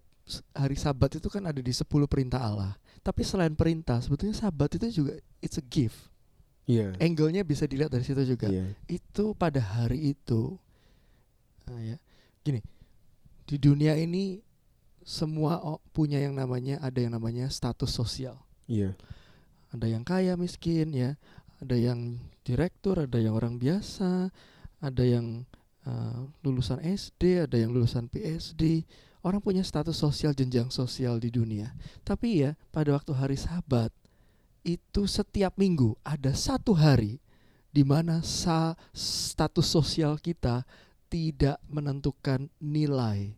[0.56, 2.72] hari Sabat itu kan ada di 10 perintah Allah.
[3.04, 6.08] Tapi selain perintah, sebetulnya Sabat itu juga it's a gift.
[6.64, 6.96] Iya.
[6.96, 8.48] Angle-nya bisa dilihat dari situ juga.
[8.48, 8.72] Iya.
[8.88, 10.56] Itu pada hari itu,
[11.68, 12.00] nah ya,
[12.40, 12.64] gini,
[13.44, 14.40] di dunia ini
[15.04, 15.60] semua
[15.92, 18.40] punya yang namanya ada yang namanya status sosial.
[18.64, 18.96] Iya.
[19.74, 21.18] ada yang kaya miskin ya
[21.60, 24.30] ada yang direktur ada yang orang biasa
[24.78, 25.44] ada yang
[25.84, 28.86] uh, lulusan SD ada yang lulusan PSD
[29.24, 31.72] orang punya status sosial jenjang sosial di dunia
[32.04, 33.90] tapi ya pada waktu hari Sabat
[34.64, 37.20] itu setiap minggu ada satu hari
[37.74, 40.62] di mana sa status sosial kita
[41.10, 43.34] tidak menentukan nilai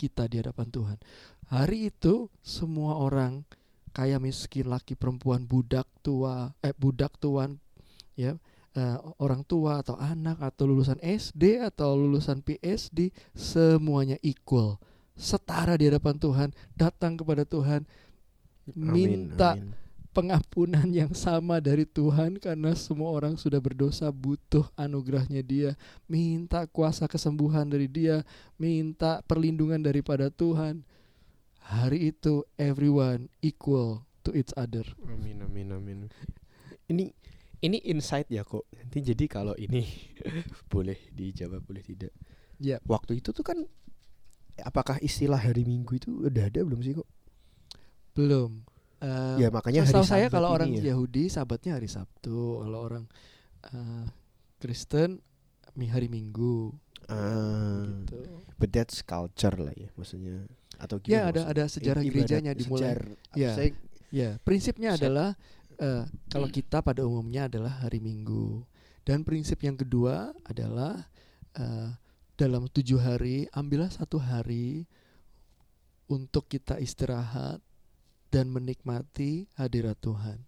[0.00, 0.98] kita di hadapan Tuhan.
[1.52, 3.44] Hari itu semua orang
[3.92, 7.62] kaya miskin laki perempuan budak tua eh budak tuan
[8.18, 8.34] ya
[8.74, 14.82] eh, orang tua atau anak atau lulusan SD atau lulusan PSD semuanya equal
[15.14, 17.86] setara di hadapan Tuhan datang kepada Tuhan
[18.74, 19.70] minta amin.
[20.10, 25.70] pengampunan yang sama dari Tuhan karena semua orang sudah berdosa butuh anugerahnya dia
[26.10, 28.26] minta kuasa kesembuhan dari dia
[28.58, 30.82] minta perlindungan daripada Tuhan
[31.62, 35.98] hari itu everyone equal to each other Amin amin amin.
[36.84, 37.08] Ini
[37.64, 38.68] ini insight ya kok.
[38.76, 39.88] Nanti jadi kalau ini
[40.72, 42.12] boleh dijawab boleh tidak.
[42.60, 42.76] Ya.
[42.84, 43.64] Waktu itu tuh kan
[44.60, 47.08] apakah istilah hari Minggu itu udah ada belum sih kok?
[48.12, 48.62] belum
[49.00, 50.94] Eh, ya makanya hari saya kalau orang ya.
[50.94, 53.04] Yahudi sabatnya hari Sabtu kalau orang
[53.66, 54.06] eh,
[54.56, 55.20] Kristen
[55.74, 56.72] mi hari Minggu
[57.04, 58.16] Ah, gitu
[58.56, 61.52] but that's culture lah ya maksudnya atau ya gimana ada maksudnya?
[61.52, 63.52] ada sejarah I- ibadat gerejanya dimulai sejar- Ya.
[63.52, 63.76] saya-
[64.08, 65.04] Ya, prinsipnya Set.
[65.04, 65.34] adalah
[65.74, 68.62] eh, kalau kita pada umumnya adalah hari Minggu.
[69.02, 71.10] Dan prinsip yang kedua adalah
[71.52, 71.90] eh,
[72.34, 74.90] dalam tujuh hari ambillah satu hari
[76.10, 77.62] untuk kita istirahat
[78.34, 80.42] dan menikmati hadirat Tuhan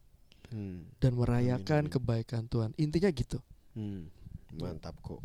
[0.51, 1.92] hmm, dan merayakan amin.
[1.94, 2.75] kebaikan Tuhan.
[2.75, 3.38] Intinya gitu.
[3.79, 4.11] hmm,
[4.59, 5.22] mantap kok.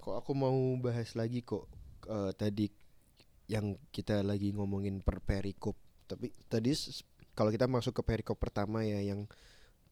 [0.00, 1.64] Kok aku mau bahas lagi kok
[2.08, 2.68] eh, tadi
[3.48, 5.74] yang kita lagi ngomongin per perikop.
[6.04, 6.76] Tapi tadi
[7.32, 9.24] kalau kita masuk ke perikop pertama ya yang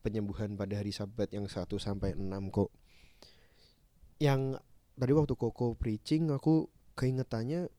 [0.05, 2.71] penyembuhan pada hari Sabat yang 1 sampai 6 kok.
[4.21, 4.61] Yang
[4.99, 6.67] tadi waktu Koko preaching aku
[6.99, 7.71] keingetannya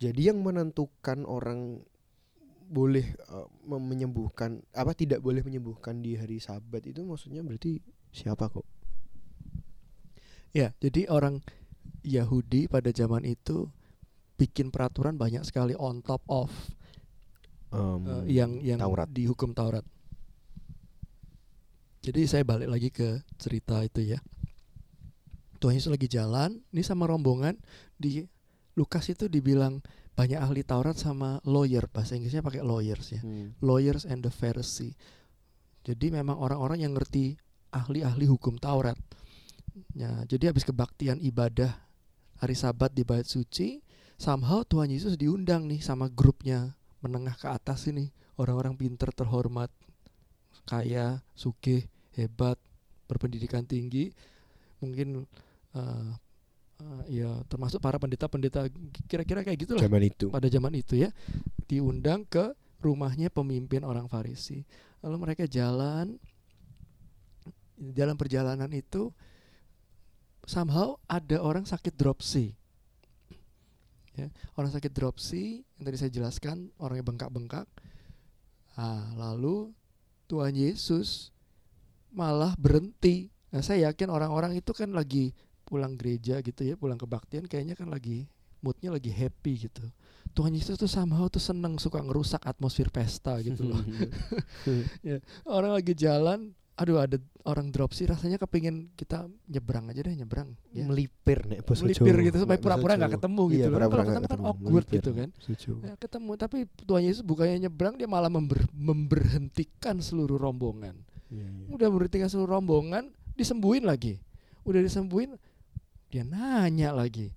[0.00, 1.84] jadi yang menentukan orang
[2.64, 7.78] boleh eh, mem- menyembuhkan apa tidak boleh menyembuhkan di hari Sabat itu maksudnya berarti
[8.10, 8.64] siapa kok?
[10.54, 11.42] Ya, jadi orang
[12.06, 13.68] Yahudi pada zaman itu
[14.38, 16.50] bikin peraturan banyak sekali on top of
[17.74, 19.10] Em, eh, yang yang Taurat.
[19.10, 19.82] di hukum Taurat.
[22.04, 24.20] Jadi saya balik lagi ke cerita itu ya.
[25.64, 27.56] Tuhan Yesus lagi jalan, ini sama rombongan
[27.96, 28.20] di
[28.76, 29.80] Lukas itu dibilang
[30.12, 33.24] banyak ahli Taurat sama lawyer, bahasa Inggrisnya pakai lawyers ya.
[33.24, 33.56] Hmm.
[33.64, 34.92] Lawyers and the Pharisee.
[35.88, 37.40] Jadi memang orang-orang yang ngerti
[37.72, 39.00] ahli-ahli hukum Taurat.
[39.96, 41.72] Ya, jadi habis kebaktian ibadah
[42.44, 43.80] hari Sabat di bait suci,
[44.20, 49.72] somehow Tuhan Yesus diundang nih sama grupnya menengah ke atas ini, orang-orang pinter terhormat,
[50.68, 52.60] kaya, sugih, hebat,
[53.08, 54.12] berpendidikan tinggi,
[54.84, 55.24] mungkin
[55.74, 56.10] eh,
[56.80, 58.66] eh, ya termasuk para pendeta-pendeta
[59.10, 60.26] kira-kira kayak gitulah Zaman itu.
[60.30, 61.10] pada zaman itu ya
[61.68, 64.60] diundang ke rumahnya pemimpin orang Farisi.
[65.00, 66.20] Lalu mereka jalan
[67.74, 69.10] dalam perjalanan itu
[70.44, 72.52] somehow ada orang sakit dropsy.
[74.14, 77.66] Ya, orang sakit dropsy yang tadi saya jelaskan orangnya bengkak-bengkak.
[78.78, 79.74] Ah, lalu
[80.30, 81.34] Tuhan Yesus
[82.14, 83.34] malah berhenti.
[83.50, 85.34] Nah, saya yakin orang-orang itu kan lagi
[85.74, 88.30] pulang gereja gitu ya, pulang kebaktian kayaknya kan lagi
[88.62, 89.82] moodnya lagi happy gitu.
[90.32, 93.78] Tuhan Yesus tuh somehow tuh seneng suka ngerusak atmosfer pesta gitu loh.
[95.46, 100.56] Orang lagi jalan, aduh ada orang dropsy rasanya kepingin kita nyebrang aja deh nyebrang.
[100.72, 100.82] Ya.
[100.82, 102.26] melipir nek bahasa Melipir Jawa.
[102.26, 103.18] gitu supaya pura-pura nggak Jawa.
[103.20, 103.76] ketemu Iya, gitu loh.
[103.76, 104.96] pura-pura Kalau ketemu kan awkward melipir.
[104.96, 105.28] gitu kan.
[105.84, 110.96] Ya, ketemu tapi Tuhan Yesus bukannya nyebrang dia malah member- memberhentikan seluruh rombongan.
[111.28, 111.66] Iya, iya.
[111.68, 114.18] Udah memberhentikan seluruh rombongan, disembuhin lagi.
[114.64, 115.36] Udah disembuhin,
[116.08, 117.30] dia nanya lagi.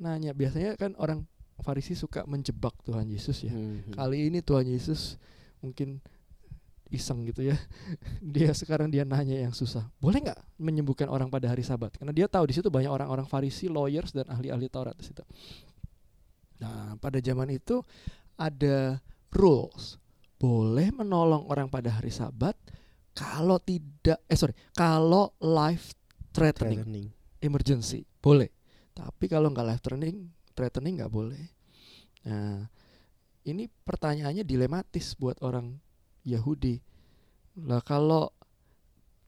[0.00, 1.28] Nanya biasanya kan orang
[1.60, 3.52] Farisi suka menjebak Tuhan Yesus ya.
[3.52, 3.92] Hmm.
[3.92, 5.20] Kali ini Tuhan Yesus
[5.60, 6.00] mungkin
[6.88, 7.56] iseng gitu ya.
[8.34, 9.84] dia sekarang dia nanya yang susah.
[10.00, 11.94] Boleh nggak menyembuhkan orang pada hari Sabat?
[11.94, 15.22] Karena dia tahu di situ banyak orang-orang Farisi, lawyers dan ahli-ahli Taurat di situ.
[16.60, 17.80] Nah, pada zaman itu
[18.36, 19.00] ada
[19.32, 20.00] rules.
[20.40, 22.56] Boleh menolong orang pada hari Sabat
[23.12, 25.92] kalau tidak eh sorry, kalau life
[26.32, 27.06] threatening Threatening.
[27.40, 28.04] Emergency.
[28.20, 28.52] Boleh.
[28.92, 31.40] Tapi kalau nggak life threatening threatening nggak boleh.
[32.28, 32.68] Nah
[33.48, 35.80] ini pertanyaannya dilematis buat orang
[36.24, 36.80] Yahudi.
[37.64, 38.28] Lah kalau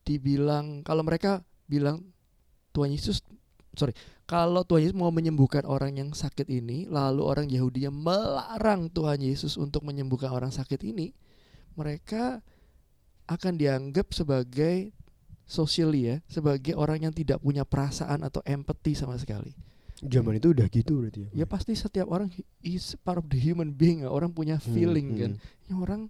[0.03, 2.03] dibilang kalau mereka bilang
[2.75, 3.23] Tuhan Yesus
[3.79, 3.95] sorry
[4.27, 9.23] kalau Tuhan Yesus mau menyembuhkan orang yang sakit ini lalu orang Yahudi yang melarang Tuhan
[9.23, 11.15] Yesus untuk menyembuhkan orang sakit ini
[11.79, 12.43] mereka
[13.31, 14.93] akan dianggap sebagai
[15.45, 19.53] socially ya sebagai orang yang tidak punya perasaan atau empati sama sekali.
[20.03, 22.27] Zaman itu udah gitu berarti Ya pasti setiap orang
[22.59, 25.19] is part of the human being, orang punya Hmm, feeling hmm.
[25.19, 25.33] kan.
[25.63, 26.03] Ini orang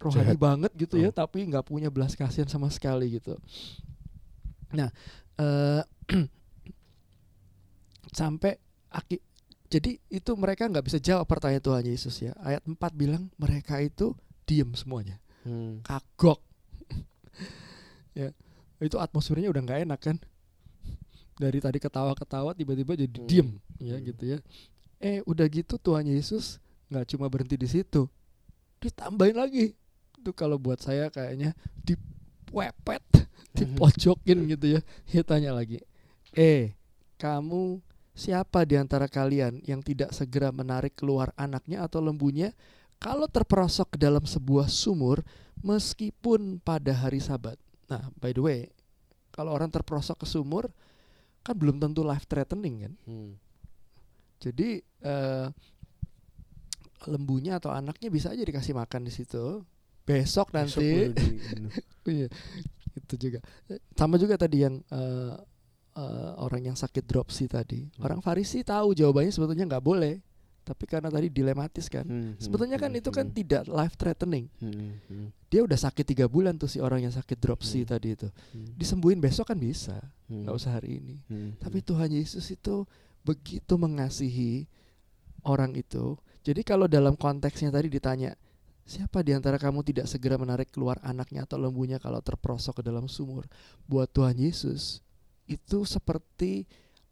[0.00, 0.40] rohani Jahat.
[0.40, 1.14] banget gitu ya, Oh.
[1.14, 3.38] tapi nggak punya belas kasihan sama sekali gitu.
[4.74, 4.90] Nah,
[5.36, 5.82] eh
[8.10, 8.58] sampai
[8.90, 9.22] aki
[9.70, 12.34] jadi itu mereka nggak bisa jawab pertanyaan Tuhan Yesus ya.
[12.42, 15.78] Ayat 4 bilang mereka itu diem semuanya Hmm.
[15.80, 16.42] kagok
[18.14, 18.30] ya
[18.80, 20.16] itu atmosfernya udah nggak enak kan?
[21.40, 23.28] Dari tadi ketawa-ketawa tiba-tiba jadi Hmm.
[23.28, 23.48] diem
[23.80, 24.04] ya Hmm.
[24.04, 24.38] gitu ya.
[25.00, 26.60] Eh udah gitu Tuhan Yesus
[26.92, 28.08] nggak cuma berhenti di situ
[28.80, 29.72] ditambahin lagi.
[30.20, 33.04] Itu kalau buat saya kayaknya dipepet
[33.56, 34.80] dipojokin gitu ya.
[35.08, 35.80] Dia tanya lagi
[36.36, 36.78] eh
[37.18, 37.82] kamu
[38.14, 42.52] siapa di antara kalian yang tidak segera menarik keluar anaknya atau lembunya?
[43.00, 45.24] Kalau terperosok ke dalam sebuah sumur
[45.64, 47.56] meskipun pada hari sabat
[47.90, 48.60] nah by the way
[49.30, 50.70] kalau orang terperosok ke sumur
[51.40, 53.32] kan belum tentu life threatening kan Hmm.
[54.38, 55.46] jadi eh,
[57.06, 59.64] lembunya atau anaknya bisa aja dikasih makan di situ.
[60.04, 61.40] Besok Besok nanti di-
[62.20, 62.28] iya,
[62.92, 63.40] itu juga.
[63.96, 65.34] Sama juga tadi yang eh,
[65.96, 67.88] eh, orang yang sakit dropsy tadi.
[67.88, 68.04] Hmm.
[68.04, 70.20] Orang Farisi tahu jawabannya sebetulnya nggak boleh,
[70.60, 72.04] tapi karena tadi dilematis kan.
[72.04, 74.46] Hmm, Sebetulnya hmm, kan hmm, itu kan hmm, tidak life threatening.
[74.58, 77.90] hmm, hmm, Dia udah sakit tiga bulan tuh si orang yang sakit dropsy Hmm.
[77.90, 78.28] tadi itu.
[78.28, 81.16] hmm, Disembuhin besok kan bisa, hmm, nggak usah hari ini.
[81.26, 81.86] hmm, Tapi hmm.
[81.88, 82.86] Tuhan Yesus itu
[83.20, 84.64] begitu mengasihi
[85.42, 86.14] orang itu.
[86.40, 88.32] Jadi kalau dalam konteksnya tadi ditanya,
[88.82, 93.06] siapa di antara kamu tidak segera menarik keluar anaknya atau lembunya kalau terperosok ke dalam
[93.06, 93.44] sumur?
[93.84, 95.04] Buat Tuhan Yesus
[95.44, 96.64] itu seperti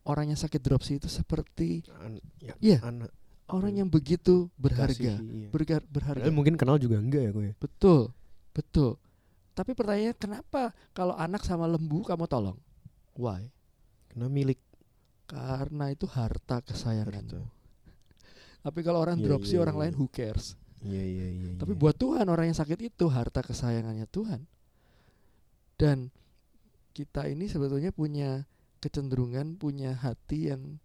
[0.04, 2.78] orang yang sakit dropsy itu seperti An- ya, Iya.
[2.80, 3.12] anak
[3.48, 5.48] orang yang begitu berharga, dikasihi, iya.
[5.48, 6.20] bergar, berharga.
[6.20, 7.48] Padahal mungkin kenal juga enggak ya gue.
[7.56, 8.12] Betul,
[8.52, 9.00] betul.
[9.56, 12.58] Tapi pertanyaannya kenapa kalau anak sama lembu kamu tolong?
[13.18, 13.50] Why?
[14.12, 14.60] Karena milik
[15.28, 17.44] Karena itu harta kesayanganmu.
[18.64, 19.82] Tapi kalau orang Iya, dropsy iya, orang iya.
[19.84, 20.56] lain who cares?
[20.80, 21.50] Iya iya iya.
[21.60, 21.80] Tapi iya.
[21.84, 24.48] buat Tuhan orang yang sakit itu harta kesayangannya Tuhan.
[25.76, 26.08] Dan
[26.96, 28.48] kita ini sebetulnya punya
[28.80, 30.80] kecenderungan punya hati yang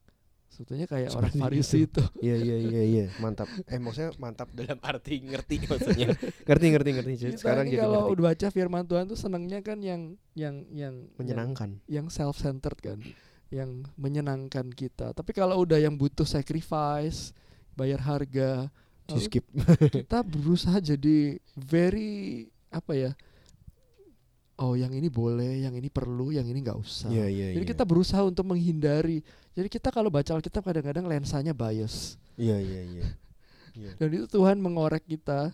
[0.53, 2.03] sebetulnya kayak orang Seperti Farisi itu.
[2.25, 3.49] Iya iya iya iya mantap.
[3.73, 6.07] Eh maksudnya mantap dalam arti ngerti maksudnya.
[6.47, 7.11] ngerti ngerti ngerti.
[7.17, 8.13] Jadi Kita Sekarang jadi kalau ngerti.
[8.13, 10.01] udah baca firman Tuhan tuh senangnya kan yang
[10.37, 11.81] yang yang menyenangkan.
[11.89, 13.01] yang, yang self centered kan,
[13.49, 15.11] yang menyenangkan kita.
[15.11, 17.33] Tapi kalau udah yang butuh sacrifice,
[17.73, 18.69] bayar harga,
[19.03, 19.45] Di lalu skip.
[19.89, 23.11] kita berusaha jadi very apa ya?
[24.63, 27.11] Oh, yang ini boleh, yang ini perlu, yang ini nggak usah.
[27.11, 27.47] Iya iya.
[27.59, 29.19] Jadi kita berusaha untuk menghindari.
[29.51, 32.15] Jadi kita kalau baca Alkitab kadang-kadang lensanya bias.
[32.39, 33.05] Iya iya iya.
[33.75, 33.91] Iya.
[33.99, 35.51] Dan itu Tuhan mengorek kita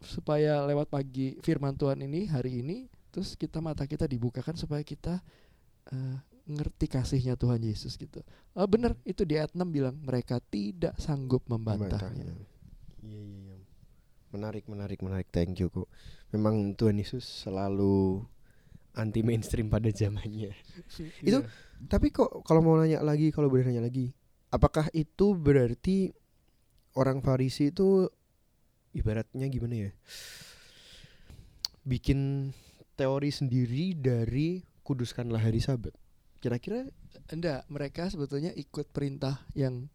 [0.00, 5.20] supaya lewat pagi firman Tuhan ini hari ini terus kita mata kita dibukakan supaya kita
[5.92, 8.24] eh, ngerti kasihnya Tuhan Yesus gitu.
[8.56, 12.24] Oh bener itu di ayat 6 bilang mereka tidak sanggup membantahnya.
[13.04, 13.43] Iya iya iya.
[14.34, 15.30] Menarik menarik menarik.
[15.30, 15.86] Thank you kok.
[16.34, 18.26] Memang Tuhan Yesus selalu
[18.92, 20.50] anti mainstream pada zamannya.
[21.22, 21.46] Itu- Iya.
[21.86, 24.10] Tapi kok kalau mau nanya lagi, kalau boleh nanya lagi,
[24.48, 26.10] apakah itu berarti
[26.96, 28.08] orang Farisi itu
[28.90, 29.90] ibaratnya gimana ya?
[31.84, 32.50] Bikin
[32.96, 35.92] teori sendiri dari kuduskanlah hari Sabat.
[36.40, 36.88] Kira-kira
[37.28, 39.92] enggak, mereka sebetulnya ikut perintah yang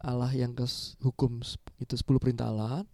[0.00, 0.64] Allah yang ke
[1.04, 1.44] hukum
[1.76, 2.88] itu 10 perintah Allah.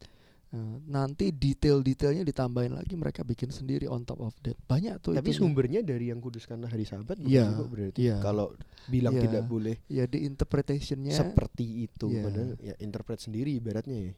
[0.46, 4.54] Eh, nanti detail-detailnya ditambahin lagi mereka bikin sendiri on top of that.
[4.70, 5.40] Banyak tuh tapi itunya.
[5.42, 7.98] sumbernya dari yang kuduskanlah hari Sabat Iya, juga berarti.
[7.98, 8.22] iya.
[8.22, 8.54] Kalau
[8.86, 9.22] bilang Iya.
[9.26, 12.22] tidak boleh ya di interpretationnya seperti itu, Iya.
[12.22, 14.12] padahal ya interpret sendiri ibaratnya ya.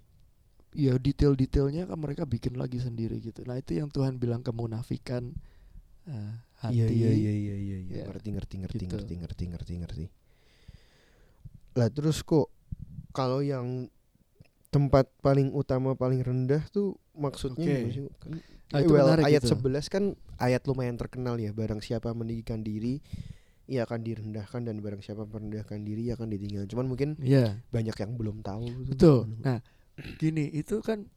[0.77, 3.41] ya detail-detailnya kan mereka bikin lagi sendiri gitu.
[3.49, 5.33] Nah itu yang Tuhan bilang kemunafikan
[6.05, 6.77] eh, hati.
[6.77, 7.97] Iya iya iya iya iya iya.
[8.01, 8.93] Ya, Ngerti ngerti ngerti gitu.
[8.93, 10.05] ngerti ngerti ngerti ngerti.
[11.73, 12.53] Lah terus kok
[13.12, 13.88] kalau yang
[14.68, 18.09] tempat paling utama paling rendah tuh maksudnya sih?
[18.20, 19.48] Kan, Ah, eh, itu well, ayat itu.
[19.48, 23.00] 11 kan ayat lumayan terkenal ya barang siapa meninggikan diri
[23.64, 26.68] ia akan direndahkan dan barang siapa merendahkan diri ia akan ditinggalkan.
[26.68, 28.85] Cuman mungkin Iya, banyak yang belum tahu tuh.
[28.92, 29.20] betul.
[29.40, 29.61] Nah,
[30.20, 31.09] gini, itu kan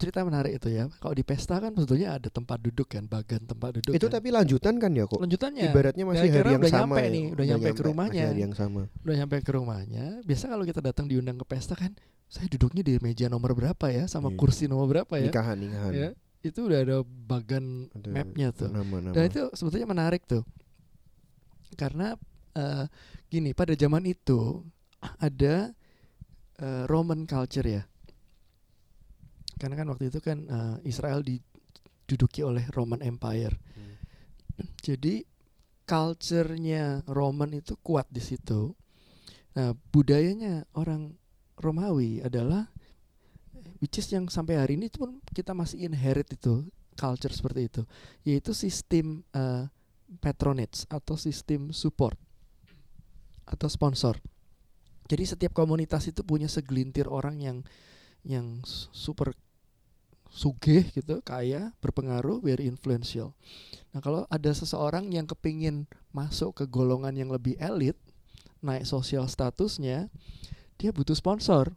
[0.00, 0.88] cerita menarik itu ya.
[0.96, 3.92] Kalau di pesta kan sebetulnya ada tempat duduk kan, bagian tempat duduk.
[3.92, 4.16] itu kan.
[4.16, 5.20] tapi lanjutan kan ya kok.
[5.20, 7.10] lanjutannya Ibaratnya masih Kira-kira hari yang udah sama nyampe ya.
[7.12, 8.24] nih, udah nyampe ke masih rumahnya.
[8.26, 8.82] hari yang sama.
[9.04, 10.04] udah nyampe ke rumahnya.
[10.24, 11.92] Biasa kalau kita datang diundang ke pesta kan,
[12.26, 14.38] saya duduknya di meja nomor berapa ya, sama Iya.
[14.40, 15.28] kursi nomor berapa ya?
[15.28, 15.92] Nikahan nikahan.
[15.92, 16.10] Ya,
[16.40, 18.72] itu udah ada bagan Ada mapnya tuh.
[18.72, 19.12] Nama-nama.
[19.12, 20.40] Dan itu sebetulnya menarik tuh,
[21.76, 22.16] karena
[22.54, 22.84] eh,
[23.26, 24.64] gini pada zaman itu
[25.22, 25.70] ada
[26.58, 27.82] eh, Roman culture ya,
[29.60, 33.52] karena kan waktu itu kan eh, Israel diduduki oleh Roman Empire.
[33.76, 33.94] Hmm.
[34.80, 35.20] Jadi
[35.84, 38.72] culture-nya Roman itu kuat di situ.
[39.58, 41.12] Nah, budayanya orang
[41.60, 42.72] Romawi adalah
[43.84, 46.64] which is yang sampai hari ini pun kita masih inherit itu
[46.96, 47.82] culture seperti itu,
[48.24, 49.68] yaitu sistem eh,
[50.24, 52.16] patronage atau sistem support
[53.44, 54.16] atau sponsor.
[55.10, 57.58] Jadi setiap komunitas itu punya segelintir orang yang
[58.22, 58.62] yang
[58.94, 59.34] super
[60.30, 63.34] sugih gitu, kaya, berpengaruh, very influential.
[63.90, 67.98] Nah kalau ada seseorang yang kepingin masuk ke golongan yang lebih elit,
[68.58, 70.06] naik sosial statusnya,
[70.76, 71.74] dia butuh sponsor.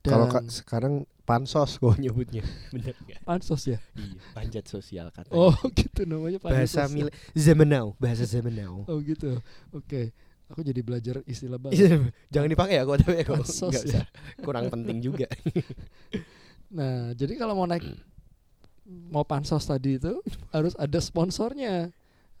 [0.00, 3.24] Kalau Dan- ka- sekarang pansos gue nyebutnya, bener nggak?
[3.24, 3.80] pansos ya?
[3.96, 5.40] Iya, panjat sosial katanya.
[5.40, 6.92] Oh gitu namanya bahasa pansos.
[6.92, 8.84] mil zaman now, bahasa zaman now.
[8.84, 9.40] Oh gitu.
[9.72, 10.12] Oke.
[10.50, 11.78] Aku jadi belajar istilah baru.
[12.26, 13.38] Jangan dipakai ya, kok tapi ya, kok
[13.86, 14.02] ya.
[14.42, 15.30] Kurang penting juga.
[16.70, 17.82] Nah, jadi kalau mau naik
[19.10, 20.18] mau pansos tadi itu
[20.50, 21.90] harus ada sponsornya.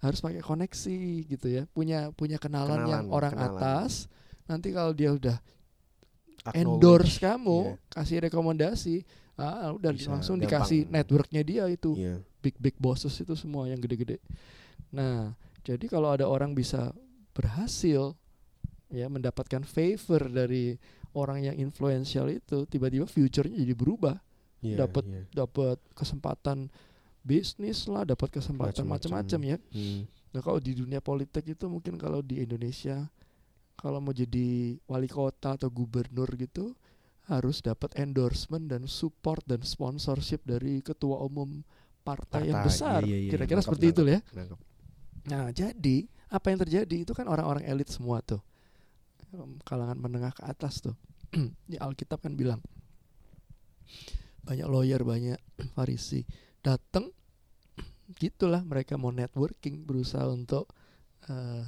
[0.00, 0.96] Harus pakai koneksi
[1.28, 1.68] gitu ya.
[1.70, 3.52] Punya punya kenalan, yang Kenalan, orang kenalan.
[3.54, 3.92] atas.
[4.48, 5.36] Nanti kalau dia udah
[6.56, 7.92] endorse kamu, Iya.
[7.92, 8.96] kasih rekomendasi,
[9.36, 10.64] ah udah Bisa, langsung gampang.
[10.64, 11.94] dikasih networknya dia itu.
[11.96, 12.24] Iya.
[12.40, 14.16] big big bosses itu semua yang gede-gede.
[14.96, 16.88] Nah, jadi kalau ada orang bisa
[17.36, 18.16] berhasil
[18.88, 20.80] ya mendapatkan favor dari
[21.12, 24.16] orang yang influential itu, tiba-tiba future-nya jadi berubah,
[24.60, 25.22] Iya, Dapat iya.
[25.32, 26.68] dapat kesempatan
[27.24, 29.40] bisnis lah, dapat kesempatan Macam-macam.
[29.40, 29.58] ya.
[29.72, 30.04] Hmm.
[30.30, 33.08] Nah, kalau di dunia politik itu mungkin kalau di Indonesia
[33.74, 36.76] kalau mau jadi wali kota atau gubernur gitu
[37.24, 41.64] harus dapat endorsement dan support dan sponsorship dari ketua umum
[42.04, 43.00] partai, yang Partai, besar.
[43.08, 44.18] iya, iya, iya, Kira-kira nangkep, seperti itu ya.
[44.36, 44.58] Nangkep.
[45.32, 45.96] Nah, jadi
[46.28, 48.44] apa yang terjadi itu kan orang-orang elit semua tuh.
[49.64, 50.96] Kalangan menengah ke atas tuh.
[51.70, 52.60] Di Alkitab kan bilang
[54.44, 55.38] banyak lawyer, banyak
[55.76, 56.24] farisi
[56.60, 57.08] datang
[58.20, 60.70] gitulah mereka mau networking berusaha untuk
[61.30, 61.64] eh,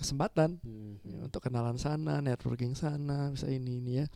[0.00, 0.96] kesempatan Hmm.
[1.04, 4.06] Ya, untuk kenalan sana, networking sana, bisa ini ini ya.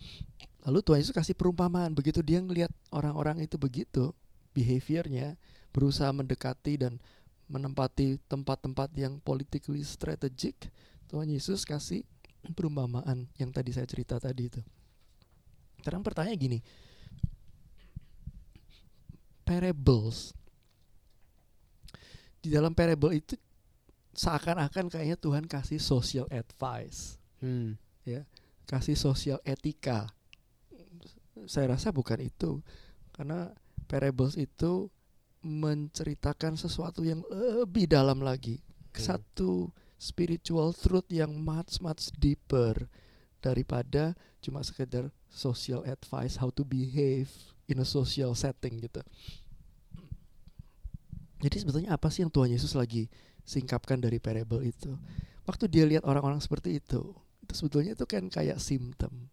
[0.65, 4.17] Lalu Tuhan Yesus kasih perumpamaan begitu dia ngelihat orang-orang itu begitu
[4.57, 5.37] behaviornya
[5.77, 7.03] berusaha mendekati dan
[7.51, 10.73] menempati tempat-tempat yang politically strategic,
[11.13, 12.09] Tuhan Yesus kasih
[12.53, 14.61] perumpamaan yang tadi saya cerita tadi itu.
[15.81, 16.59] Sekarang pertanyaan gini,
[19.49, 20.37] parables
[22.45, 23.41] di dalam parable itu
[24.13, 27.77] seakan-akan kayaknya Tuhan kasih social advice Hmm.
[28.65, 30.09] kasih sosial etika.
[31.45, 32.65] Saya rasa bukan itu.
[33.13, 33.53] Karena
[33.85, 34.89] parables itu
[35.45, 38.65] menceritakan sesuatu yang lebih dalam lagi.
[38.65, 38.97] Hmm.
[38.97, 39.69] Satu
[40.05, 42.77] spiritual truth yang much much deeper
[43.41, 44.13] daripada
[44.45, 47.33] cuma sekedar social advice how to behave
[47.65, 49.01] in a social setting gitu.
[51.41, 53.09] Jadi sebetulnya apa sih yang Tuhan Yesus lagi
[53.45, 54.97] singkapkan dari parable itu?
[55.45, 57.13] Waktu dia lihat orang-orang seperti itu,
[57.45, 59.29] itu sebetulnya itu kan kayak simptom.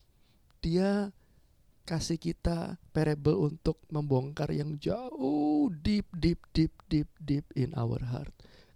[0.60, 1.16] Dia
[1.88, 8.32] kasih kita parable untuk membongkar yang jauh deep deep deep deep deep in our heart.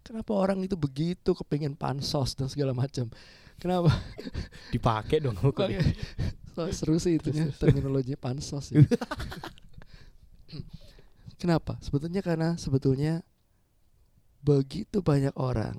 [0.05, 3.09] Kenapa orang itu begitu kepingin pansos dan segala macam?
[3.57, 3.89] Kenapa?
[4.73, 5.33] Dipakai dong.
[5.41, 5.81] Oke.
[6.53, 8.85] So, seru sih itunya terminologinya pansos ya.
[11.41, 11.81] Kenapa?
[11.81, 13.25] Sebetulnya karena sebetulnya
[14.45, 15.73] begitu banyak orang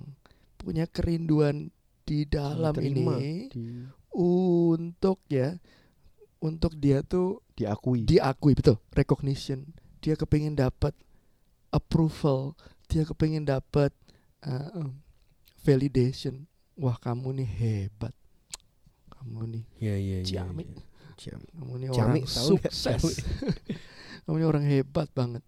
[0.59, 1.71] punya kerinduan
[2.03, 5.55] di dalam ini di- untuk ya
[6.43, 8.03] untuk dia tuh diakui.
[8.03, 9.71] diakui betul recognition
[10.03, 10.91] dia kepingin dapat
[11.71, 12.59] approval
[12.91, 13.95] dia kepingin dapat
[14.47, 14.89] uh,
[15.61, 18.15] validation wah kamu nih hebat
[19.11, 20.27] kamu nih Iya iya iya.
[20.27, 20.69] Ciamik.
[20.71, 20.85] iya.
[21.17, 21.51] Ciamik.
[21.57, 23.03] kamu nih Ciamik, orang sukses
[24.25, 25.43] kamu nih orang hebat banget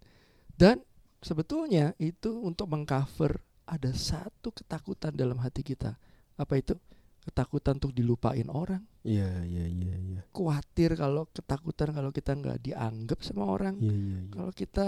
[0.57, 0.81] dan
[1.19, 5.93] sebetulnya itu untuk mengcover ada satu ketakutan dalam hati kita
[6.35, 6.73] apa itu
[7.21, 10.21] ketakutan untuk dilupain orang Iya iya iya iya.
[10.33, 14.31] khawatir kalau ketakutan kalau kita nggak dianggap sama orang Iya iya iya.
[14.33, 14.85] kalau kita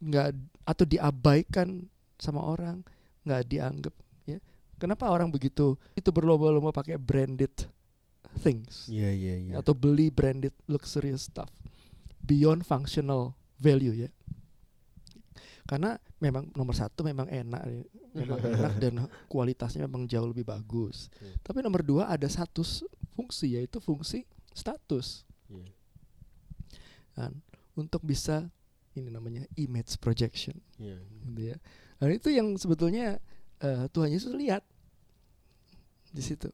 [0.00, 0.28] nggak
[0.64, 1.68] atau diabaikan
[2.20, 2.84] sama orang
[3.24, 4.38] nggak dianggap ya
[4.76, 7.52] kenapa orang begitu itu berlomba-lomba pakai branded
[8.38, 9.52] things Iya iya iya.
[9.56, 11.50] atau beli branded luxurious stuff
[12.20, 14.10] beyond functional value ya
[15.66, 17.82] karena memang nomor satu memang enak ya.
[18.12, 18.94] memang enak dan
[19.26, 21.36] kualitasnya memang jauh lebih bagus Hmm.
[21.42, 22.62] tapi nomor dua ada satu
[23.12, 25.22] fungsi yaitu fungsi status
[27.12, 27.34] kan
[27.74, 28.48] untuk bisa
[28.92, 30.98] ini namanya image projection Iya.
[31.26, 31.56] gitu ya.
[32.00, 33.20] Dan itu yang sebetulnya
[33.60, 34.64] eh, Tuhan Yesus lihat
[36.10, 36.48] di situ.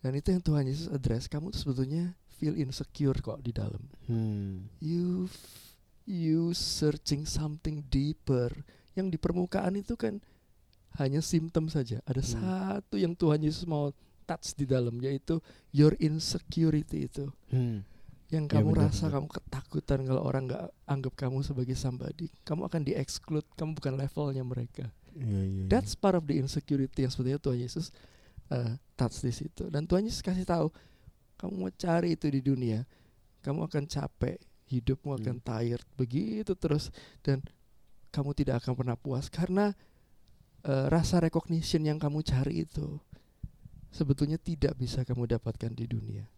[0.00, 1.26] Dan itu yang Tuhan Yesus address.
[1.26, 3.80] Kamu tuh sebetulnya feel insecure kok di dalam.
[4.06, 4.68] Hmm.
[4.80, 5.28] You
[6.04, 8.52] you searching something deeper.
[8.92, 10.20] Yang di permukaan itu kan
[10.98, 12.00] hanya simptom saja.
[12.04, 12.32] Ada Hmm.
[12.36, 13.92] satu yang Tuhan Yesus mau
[14.24, 17.82] touch di dalam yaitu your insecurity itu Hmm.
[18.30, 19.12] Yang Ya, kamu benar, rasa benar.
[19.12, 23.94] kamu ketakutan kalau orang nggak anggap kamu sebagai somebody kamu akan di exclude kamu bukan
[23.94, 25.42] levelnya mereka Iya iya.
[25.42, 25.64] iya.
[25.66, 27.90] that's part of the insecurity yang sebetulnya Tuhan Yesus
[28.48, 30.70] uh, touch di situ dan Tuhan Yesus kasih tahu
[31.36, 32.86] kamu mau cari itu di dunia
[33.40, 35.44] kamu akan capek hidupmu akan Hmm.
[35.44, 37.42] tired begitu terus dan
[38.10, 39.74] kamu tidak akan pernah puas karena
[40.62, 43.00] eh, rasa recognition yang kamu cari itu
[43.90, 46.30] sebetulnya tidak bisa kamu dapatkan di dunia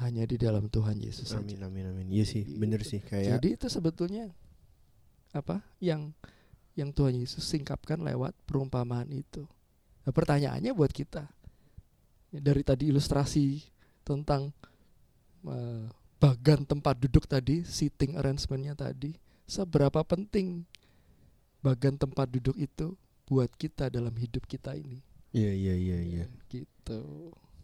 [0.00, 1.44] hanya di dalam Tuhan Yesus saja.
[1.44, 2.06] Amin amin amin.
[2.08, 4.32] Iya sih, bener sih kayak Jadi itu sebetulnya
[5.30, 6.10] apa yang
[6.74, 9.44] yang Tuhan Yesus singkapkan lewat perumpamaan itu.
[10.02, 11.28] Nah, pertanyaannya buat kita
[12.30, 13.58] Ya, dari tadi ilustrasi
[14.06, 14.54] tentang
[15.50, 15.86] eh,
[16.22, 19.18] bagan tempat duduk tadi, seating arrangementnya tadi,
[19.50, 20.62] seberapa penting
[21.58, 22.94] bagan tempat duduk itu
[23.26, 25.02] buat kita dalam hidup kita ini.
[25.34, 26.24] Iya iya iya iya.
[26.46, 27.02] Gitu.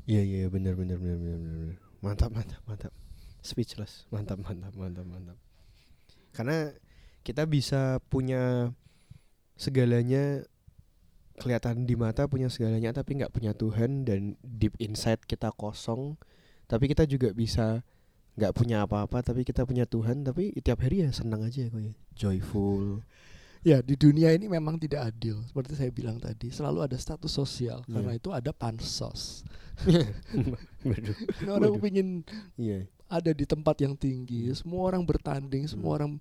[0.06, 1.78] Iya iya benar benar benar benar benar.
[2.00, 2.92] Mantap mantap mantap.
[3.40, 4.04] Speechless.
[4.12, 5.38] Mantap mantap mantap mantap.
[6.34, 6.72] Karena
[7.24, 8.70] kita bisa punya
[9.56, 10.44] segalanya
[11.36, 16.16] kelihatan di mata punya segalanya tapi nggak punya Tuhan dan deep inside kita kosong.
[16.66, 17.84] Tapi kita juga bisa
[18.36, 21.94] nggak punya apa-apa tapi kita punya Tuhan tapi tiap hari ya senang aja kok ya.
[22.16, 23.00] Joyful.
[23.62, 27.82] Ya di dunia ini memang tidak adil seperti saya bilang tadi selalu ada status sosial
[27.84, 27.92] Iya.
[27.98, 29.42] karena itu ada pansos.
[30.86, 32.22] Ini orang ingin
[32.56, 32.86] Iya.
[33.06, 36.16] ada di tempat yang tinggi, semua orang bertanding, semua orang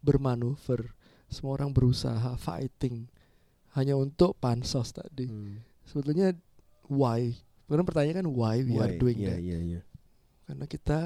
[0.00, 0.92] bermanuver,
[1.28, 3.06] semua orang berusaha fighting
[3.72, 5.28] hanya untuk pansos tadi.
[5.28, 5.60] Hmm.
[5.86, 6.34] Sebetulnya
[6.88, 7.36] why?
[7.64, 9.00] Karena pertanyaan kan why we are Why?
[9.00, 9.40] doing Iya that?
[9.40, 9.80] iya iya.
[10.44, 10.98] Karena kita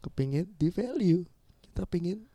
[0.00, 1.24] kepingin di value,
[1.64, 2.28] kita pingin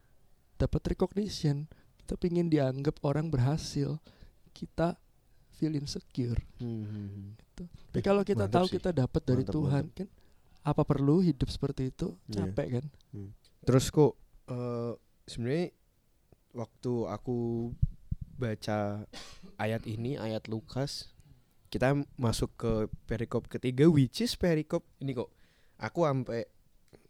[0.57, 1.69] dapat recognition,
[2.09, 4.01] kita pingin dianggap orang berhasil,
[4.49, 4.97] kita
[5.53, 6.41] feel insecure.
[6.57, 7.29] Hmm, hmm, hmm.
[7.93, 8.73] Tapi kalau kita Mantap tahu sih.
[8.81, 10.07] kita dapat dari Mantap, Tuhan, kan
[10.65, 12.17] apa perlu hidup seperti itu?
[12.25, 12.49] Iya.
[12.49, 12.85] Capek kan?
[13.61, 14.17] Terus kok
[14.49, 14.97] eh
[15.29, 15.69] sebenarnya
[16.57, 17.37] waktu aku
[18.41, 19.05] baca
[19.61, 21.13] ayat ini ayat Lukas
[21.69, 22.71] kita masuk ke
[23.05, 25.29] perikop ketiga which is perikop ini kok
[25.77, 26.49] aku sampai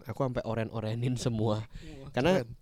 [0.04, 1.64] aku sampai oren-orenin semua
[2.12, 2.59] Karena- Keren.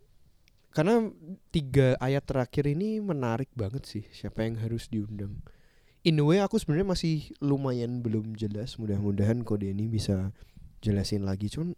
[0.77, 1.09] Karena
[1.49, 5.41] tiga ayat terakhir ini menarik banget sih siapa yang harus diundang
[6.05, 10.29] in a way aku sebenarnya masih lumayan belum jelas mudah-mudahan kode ini bisa
[10.85, 11.73] jelasin lagi cuman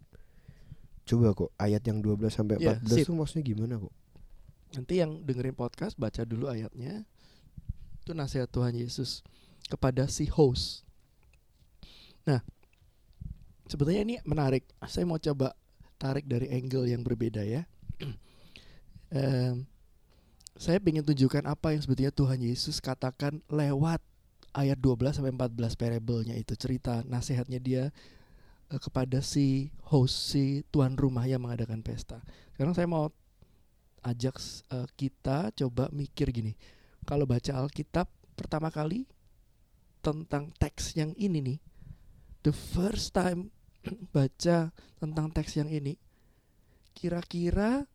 [1.07, 3.05] coba kok ayat yang 12 sampai Ya, 14 sip.
[3.07, 3.95] tuh maksudnya gimana kok
[4.69, 7.09] Nanti yang dengerin podcast baca dulu ayatnya.
[8.05, 9.25] Itu nasihat Tuhan Yesus
[9.65, 10.85] kepada si host.
[12.29, 12.45] Nah,
[13.65, 14.69] sebetulnya ini menarik.
[14.85, 15.57] Saya mau coba
[15.97, 17.65] tarik dari angle yang berbeda ya.
[20.59, 24.03] Saya ingin tunjukkan apa yang sebetulnya Tuhan Yesus katakan lewat
[24.51, 27.83] ayat 12 sampai 14 parable-nya itu cerita nasihatnya dia
[28.67, 32.21] eh, kepada si host si tuan rumah yang mengadakan pesta.
[32.55, 33.07] Sekarang saya mau
[34.03, 34.35] ajak
[34.73, 36.59] eh, kita coba mikir gini.
[37.05, 39.07] Kalau baca Alkitab pertama kali
[39.99, 41.59] tentang teks yang ini nih,
[42.43, 43.51] the first time
[44.15, 45.95] baca tentang teks yang ini,
[46.91, 47.87] kira-kira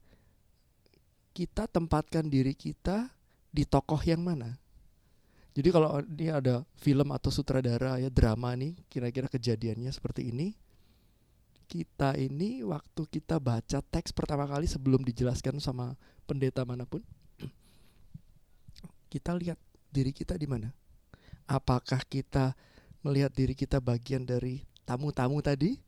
[1.35, 3.11] kita tempatkan diri kita
[3.51, 4.55] di tokoh yang mana?
[5.55, 10.55] Jadi kalau ini ada film atau sutradara ya drama nih, kira-kira kejadiannya seperti ini.
[11.67, 17.03] Kita ini waktu kita baca teks pertama kali sebelum dijelaskan sama pendeta mana pun,
[19.13, 19.59] kita lihat
[19.91, 20.71] diri kita di mana?
[21.51, 22.55] Apakah kita
[23.03, 25.79] melihat diri kita bagian dari tamu-tamu tadi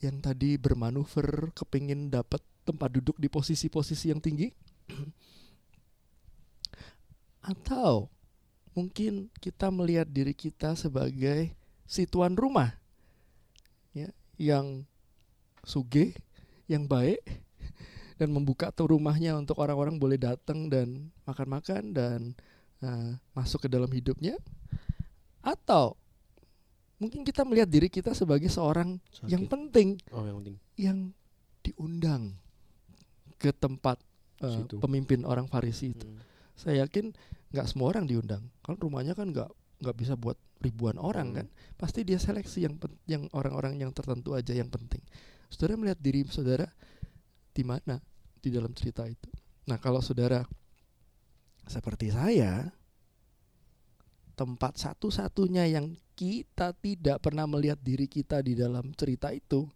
[0.00, 4.69] yang tadi bermanuver kepingin dapat tempat duduk di posisi-posisi yang tinggi?
[7.40, 8.12] Atau
[8.76, 11.50] mungkin kita melihat diri kita sebagai
[11.90, 12.70] si tuan rumah
[13.90, 14.86] ya yang
[15.66, 16.14] sugih,
[16.70, 17.20] yang baik
[18.20, 22.20] dan membuka tuh rumahnya untuk orang-orang boleh datang dan makan-makan dan
[22.84, 24.36] uh, masuk ke dalam hidupnya.
[25.40, 25.96] Atau
[27.00, 30.56] mungkin kita melihat diri kita sebagai seorang yang penting oh yang penting.
[30.76, 30.98] yang
[31.64, 32.36] diundang
[33.40, 33.96] ke tempat
[34.40, 34.76] uh, Situ.
[34.80, 36.06] pemimpin orang Farisi itu.
[36.08, 36.20] Hmm.
[36.56, 37.12] Saya yakin
[37.52, 38.44] nggak semua orang diundang.
[38.64, 41.36] Kan rumahnya kan nggak nggak bisa buat ribuan orang Hmm.
[41.42, 41.46] kan.
[41.80, 45.00] Pasti dia seleksi yang pen- yang orang-orang yang tertentu aja yang penting.
[45.48, 46.68] Saudara melihat diri saudara
[47.50, 47.98] di mana
[48.40, 49.28] di dalam cerita itu.
[49.68, 50.42] Nah, kalau saudara
[51.66, 52.70] seperti saya
[54.34, 59.68] tempat satu-satunya yang kita tidak pernah melihat diri kita di dalam cerita itu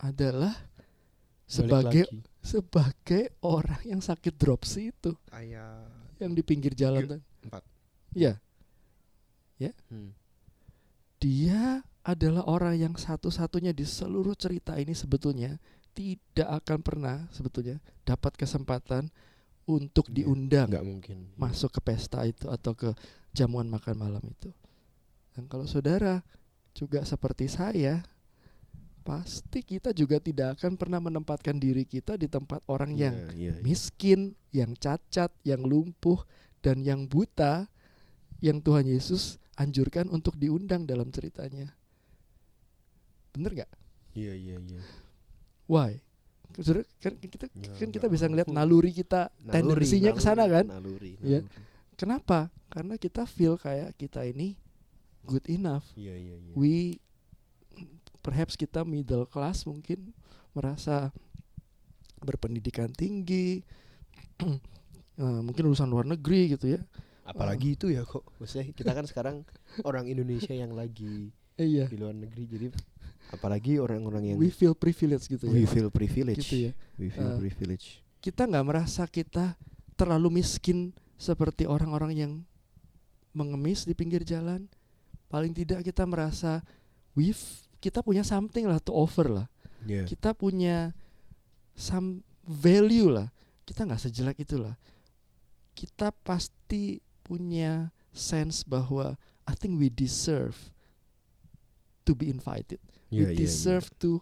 [0.00, 2.29] adalah Balik sebagai lagi.
[2.40, 5.88] Sebagai orang yang sakit dropsy itu ayat
[6.20, 7.62] yang di pinggir jalan empat.
[8.16, 8.40] Iya,
[9.92, 10.16] Hmm.
[11.20, 15.60] dia adalah orang yang satu-satunya di seluruh cerita ini sebetulnya
[15.92, 17.76] tidak akan pernah sebetulnya
[18.08, 19.12] dapat kesempatan
[19.68, 22.96] untuk Iya, diundang nggak mungkin masuk ke pesta itu atau ke
[23.36, 24.48] jamuan makan malam itu.
[25.36, 26.24] Dan kalau saudara
[26.72, 28.02] juga seperti saya,
[29.10, 33.52] pasti kita juga tidak akan pernah menempatkan diri kita di tempat orang yang Iya, iya,
[33.58, 36.22] miskin, yang cacat, yang lumpuh,
[36.62, 37.66] dan yang buta,
[38.38, 41.74] yang Tuhan Yesus anjurkan untuk diundang dalam ceritanya.
[43.34, 43.70] Bener nggak?
[44.14, 44.82] Iya, iya, iya.
[45.66, 45.98] Why?
[46.54, 48.58] Saudara, kan kita Ya, kan kita bisa ngeliat mampu.
[48.58, 50.66] naluri kita, Naluri, tendensinya ke sana kan?
[50.66, 51.42] Naluri, Iya.
[51.42, 51.62] naluri.
[51.94, 52.38] Kenapa?
[52.70, 54.54] Karena kita feel kayak kita ini
[55.26, 55.86] good enough.
[55.94, 56.54] Iya, iya, iya.
[56.54, 56.98] We
[58.20, 60.12] perhaps kita middle class mungkin
[60.52, 61.12] merasa
[62.20, 63.64] berpendidikan tinggi,
[65.20, 66.80] eh, mungkin lulusan luar negeri gitu ya.
[67.24, 68.26] Apalagi itu ya kok.
[68.42, 69.36] Maksudnya kita kan sekarang
[69.88, 71.84] orang Indonesia yang lagi Eh, iya.
[71.92, 72.66] di luar negeri jadi
[73.30, 75.68] apalagi orang-orang yang We feel privilege gitu we ya.
[75.68, 76.40] feel privilege.
[76.40, 76.72] Gitu ya.
[76.96, 78.00] We feel Eh, privilege.
[78.18, 79.54] Kita nggak merasa kita
[79.94, 82.32] terlalu miskin seperti orang-orang yang
[83.30, 84.66] mengemis di pinggir jalan.
[85.28, 86.64] Paling tidak kita merasa
[87.14, 87.30] we
[87.80, 89.46] kita punya something lah to offer lah.
[89.88, 90.04] Iya.
[90.04, 90.92] Kita punya
[91.72, 93.32] some value lah.
[93.64, 94.76] Kita nggak sejelek itulah.
[95.72, 99.16] Kita pasti punya sense bahwa
[99.48, 100.54] I think we deserve
[102.04, 102.78] to be invited.
[103.08, 104.20] Iya, we deserve to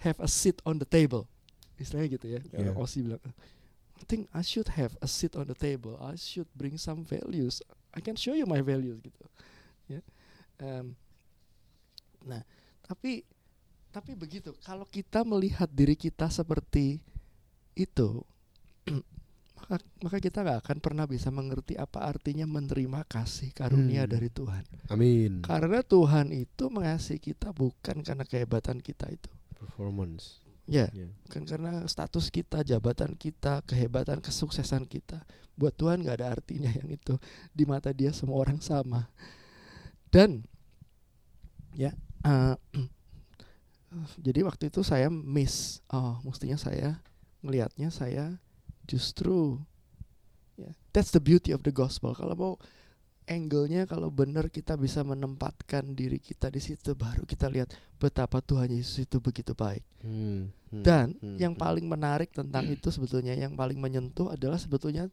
[0.00, 1.26] have a seat on the table.
[1.76, 2.40] Istilahnya gitu ya.
[2.54, 2.72] Yeah.
[2.78, 3.20] Aussie bilang,
[3.96, 5.98] I think I should have a seat on the table.
[5.98, 7.60] I should bring some values.
[7.96, 9.24] I can show you my values gitu.
[9.88, 10.00] Ya.
[10.60, 10.96] Em,
[12.24, 12.44] nah,
[12.86, 13.26] tapi
[13.90, 14.52] tapi begitu.
[14.60, 17.00] Kalau kita melihat diri kita seperti
[17.72, 18.20] itu,
[19.56, 24.12] maka maka kita nggak akan pernah bisa mengerti apa artinya menerima kasih karunia Hmm.
[24.12, 24.64] dari Tuhan.
[24.92, 25.32] Amin.
[25.40, 29.32] Karena Tuhan itu mengasihi kita bukan karena kehebatan kita itu.
[29.56, 30.44] Performance.
[30.66, 31.08] Ya, Iya.
[31.24, 35.22] bukan karena status kita, jabatan kita, kehebatan, kesuksesan kita.
[35.54, 37.16] Buat Tuhan nggak ada artinya yang itu.
[37.54, 39.08] Di mata Dia semua orang sama.
[40.10, 40.42] Dan
[41.72, 41.94] ya,
[42.26, 42.54] eh,
[44.26, 45.80] jadi waktu itu saya miss.
[45.88, 46.98] Oh, mestinya saya
[47.46, 48.36] ngelihatnya saya
[48.90, 49.62] justru
[50.58, 52.12] ya, that's the beauty of the gospel.
[52.12, 52.54] Kalau mau
[53.26, 58.70] angle-nya kalau benar kita bisa menempatkan diri kita di situ baru kita lihat betapa Tuhan
[58.70, 59.82] Yesus itu begitu baik.
[60.06, 61.62] Hmm, hmm, Dan hmm, yang hmm.
[61.62, 65.10] paling menarik tentang itu sebetulnya yang paling menyentuh adalah sebetulnya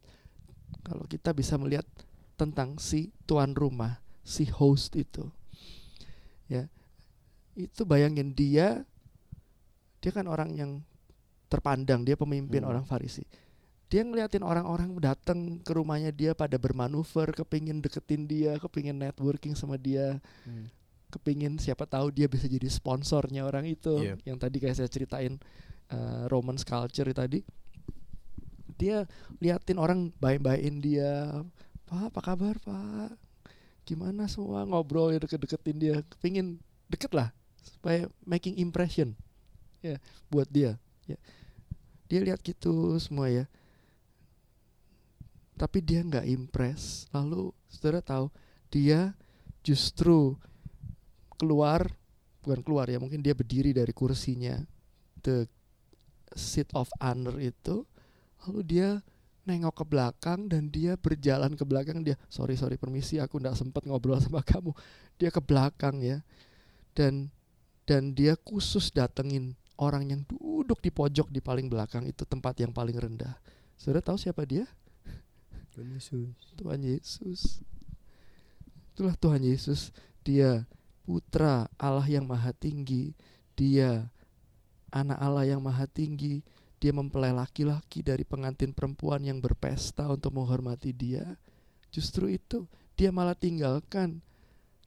[0.86, 1.86] kalau kita bisa melihat
[2.38, 5.26] tentang si tuan rumah, si host itu.
[6.46, 6.70] Ya.
[7.54, 8.82] Itu bayangin dia
[9.98, 10.70] dia kan orang yang
[11.48, 12.70] terpandang, dia pemimpin Hmm.
[12.76, 13.24] orang Farisi.
[13.88, 19.78] Dia ngeliatin orang-orang datang ke rumahnya dia pada bermanuver, kepingin deketin dia, kepingin networking sama
[19.80, 20.68] dia Hmm.
[21.08, 24.18] kepingin siapa tahu dia bisa jadi sponsornya orang itu Iya.
[24.26, 25.38] yang tadi kayak saya ceritain
[25.94, 27.38] uh, Romance culture tadi
[28.74, 29.06] dia
[29.38, 31.30] liatin orang baik-baikin dia
[31.86, 33.14] pak apa kabar pak
[33.86, 36.58] gimana semua ngobrol ya deket-deketin dia kepingin
[36.90, 37.30] deket lah
[37.64, 39.16] supaya making impression.
[39.80, 39.96] Ya
[40.28, 40.76] buat dia.
[41.08, 41.18] Ya.
[42.08, 43.44] Dia lihat gitu semua ya.
[45.56, 47.08] Tapi dia nggak impress.
[47.10, 48.28] Lalu saudara tahu
[48.68, 49.16] dia
[49.64, 50.36] justru
[51.40, 51.88] keluar
[52.44, 54.60] bukan keluar ya mungkin dia berdiri dari kursinya
[55.24, 55.48] the
[56.36, 57.88] seat of honor itu.
[58.44, 58.88] Lalu dia
[59.44, 62.04] nengok ke belakang dan dia berjalan ke belakang.
[62.04, 64.72] Dia sorry sorry permisi aku nggak sempat ngobrol sama kamu.
[65.16, 66.20] Dia ke belakang ya.
[66.92, 67.32] Dan
[67.84, 72.72] dan dia khusus datengin orang yang duduk di pojok di paling belakang itu tempat yang
[72.72, 73.36] paling rendah.
[73.76, 74.64] Saudara tahu siapa dia?
[75.74, 76.30] Tuhan Yesus.
[76.54, 77.40] Tuhan Yesus.
[78.94, 79.90] Itulah Tuhan Yesus.
[80.22, 80.64] Dia
[81.02, 83.12] putra Allah yang maha tinggi.
[83.58, 84.06] Dia
[84.94, 86.46] anak Allah yang maha tinggi.
[86.78, 91.36] Dia mempelai laki-laki dari pengantin perempuan yang berpesta untuk menghormati dia.
[91.90, 94.22] Justru itu dia malah tinggalkan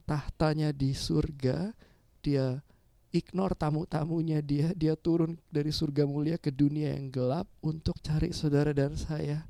[0.08, 1.76] tahtanya di surga.
[2.24, 2.64] Dia
[3.10, 8.72] ignore tamu-tamunya dia dia turun dari surga mulia ke dunia yang gelap untuk cari saudara
[8.76, 9.44] dan saya.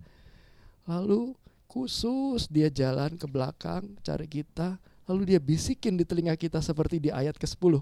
[0.86, 1.34] Lalu
[1.68, 4.78] khusus dia jalan ke belakang cari kita.
[5.08, 7.80] Lalu dia bisikin di telinga kita seperti di ayat ke-10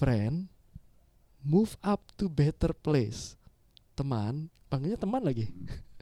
[0.00, 0.48] friend
[1.44, 3.36] move up to better place.
[3.92, 5.52] Teman panggilnya teman lagi.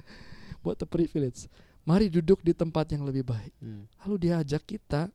[0.63, 1.51] Buat the privilege.
[1.83, 3.55] Mari duduk di tempat yang lebih baik.
[3.59, 3.89] Hmm.
[4.05, 5.09] lalu dia ajak kita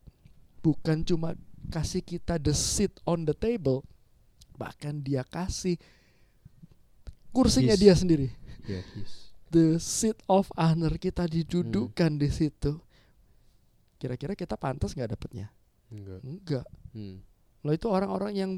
[0.59, 1.37] bukan cuma
[1.71, 3.85] kasih kita the seat on the table
[4.57, 5.79] bahkan dia kasih
[7.33, 7.81] kursinya His.
[7.81, 8.27] dia sendiri
[8.65, 8.85] yes.
[9.49, 12.77] the seat of honor kita didudukan di situ
[13.97, 15.47] kira-kira kita pantas nggak dapetnya
[15.93, 16.19] Enggak.
[16.25, 17.25] enggak Hmm.
[17.65, 18.51] Lo itu orang-orang yang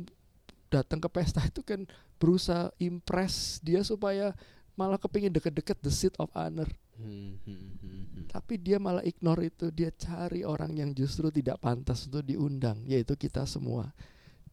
[0.68, 1.88] datang ke pesta itu kan
[2.20, 4.36] berusaha impress dia supaya
[4.76, 6.68] malah kepingin deket-deket the seat of honor.
[6.96, 8.24] Hmm, hmm, hmm.
[8.32, 9.68] Tapi dia malah ignore itu.
[9.72, 13.92] Dia cari orang yang justru tidak pantas untuk diundang, yaitu kita semua.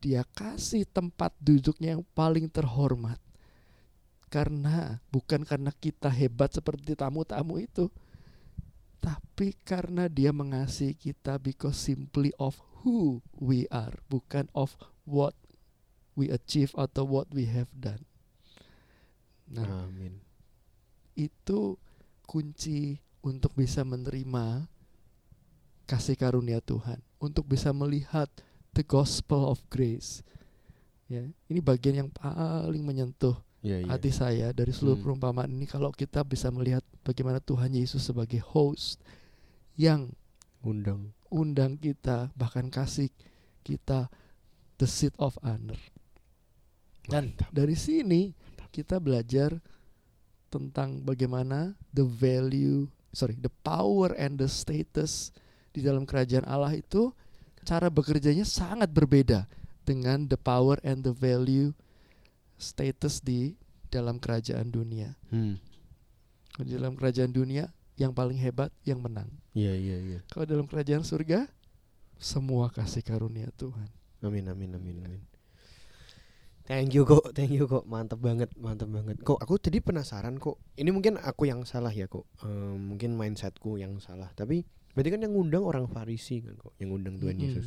[0.02, 3.22] dia kasih tempat duduknya yang paling terhormat.
[4.26, 7.86] Karena bukan karena kita hebat seperti tamu-tamu itu,
[8.98, 14.74] tapi karena dia mengasihi kita because simply of who we are, bukan of
[15.06, 15.38] what
[16.18, 18.02] we achieve atau what we have done.
[19.52, 20.18] Nah, Amin.
[21.14, 21.76] itu
[22.32, 24.64] kunci untuk bisa menerima
[25.84, 28.32] kasih karunia Tuhan, untuk bisa melihat
[28.72, 30.24] the gospel of grace.
[31.04, 33.88] Ya, ini bagian yang paling menyentuh Iya, iya.
[33.92, 35.04] hati saya dari seluruh Hmm.
[35.04, 38.98] perumpamaan ini kalau kita bisa melihat bagaimana Tuhan Yesus sebagai host
[39.76, 40.08] yang
[40.64, 41.12] Undang.
[41.28, 43.12] undang kita bahkan kasih
[43.60, 44.08] kita
[44.80, 45.78] the seat of honor.
[47.04, 47.50] Dan Mantap.
[47.52, 48.32] dari sini
[48.70, 49.60] kita belajar
[50.52, 52.84] tentang bagaimana the value,
[53.16, 55.32] sorry, the power and the status
[55.72, 57.08] di dalam kerajaan Allah itu
[57.64, 59.48] cara bekerjanya sangat berbeda
[59.88, 61.72] dengan the power and the value
[62.60, 63.56] status di
[63.88, 65.16] dalam kerajaan dunia.
[65.32, 65.56] Hmm.
[66.60, 69.32] Di dalam kerajaan dunia yang paling hebat yang menang.
[69.56, 70.20] Iya, iya, iya.
[70.28, 71.48] Kalau dalam kerajaan surga
[72.20, 73.88] semua kasih karunia Tuhan.
[74.22, 75.31] Amin, amin, amin, amin.
[76.62, 79.18] Thank you kok, thank you kok, mantep banget, mantep banget.
[79.18, 80.62] Kok aku tadi penasaran kok.
[80.72, 82.22] Ini mungkin aku yang salah ya kok.
[82.40, 84.30] Eh, mungkin mindsetku yang salah.
[84.30, 87.46] Tapi berarti kan yang ngundang orang Farisi kan kok, yang ngundang Tuhan Mm-mm.
[87.48, 87.66] Yesus.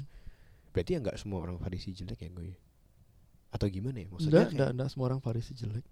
[0.69, 2.55] Berarti ya nggak semua orang Farisi jelek ya gue.
[3.49, 4.07] Atau gimana ya?
[4.07, 5.85] Maksudnya Enggak, enggak, enggak semua orang Farisi jelek.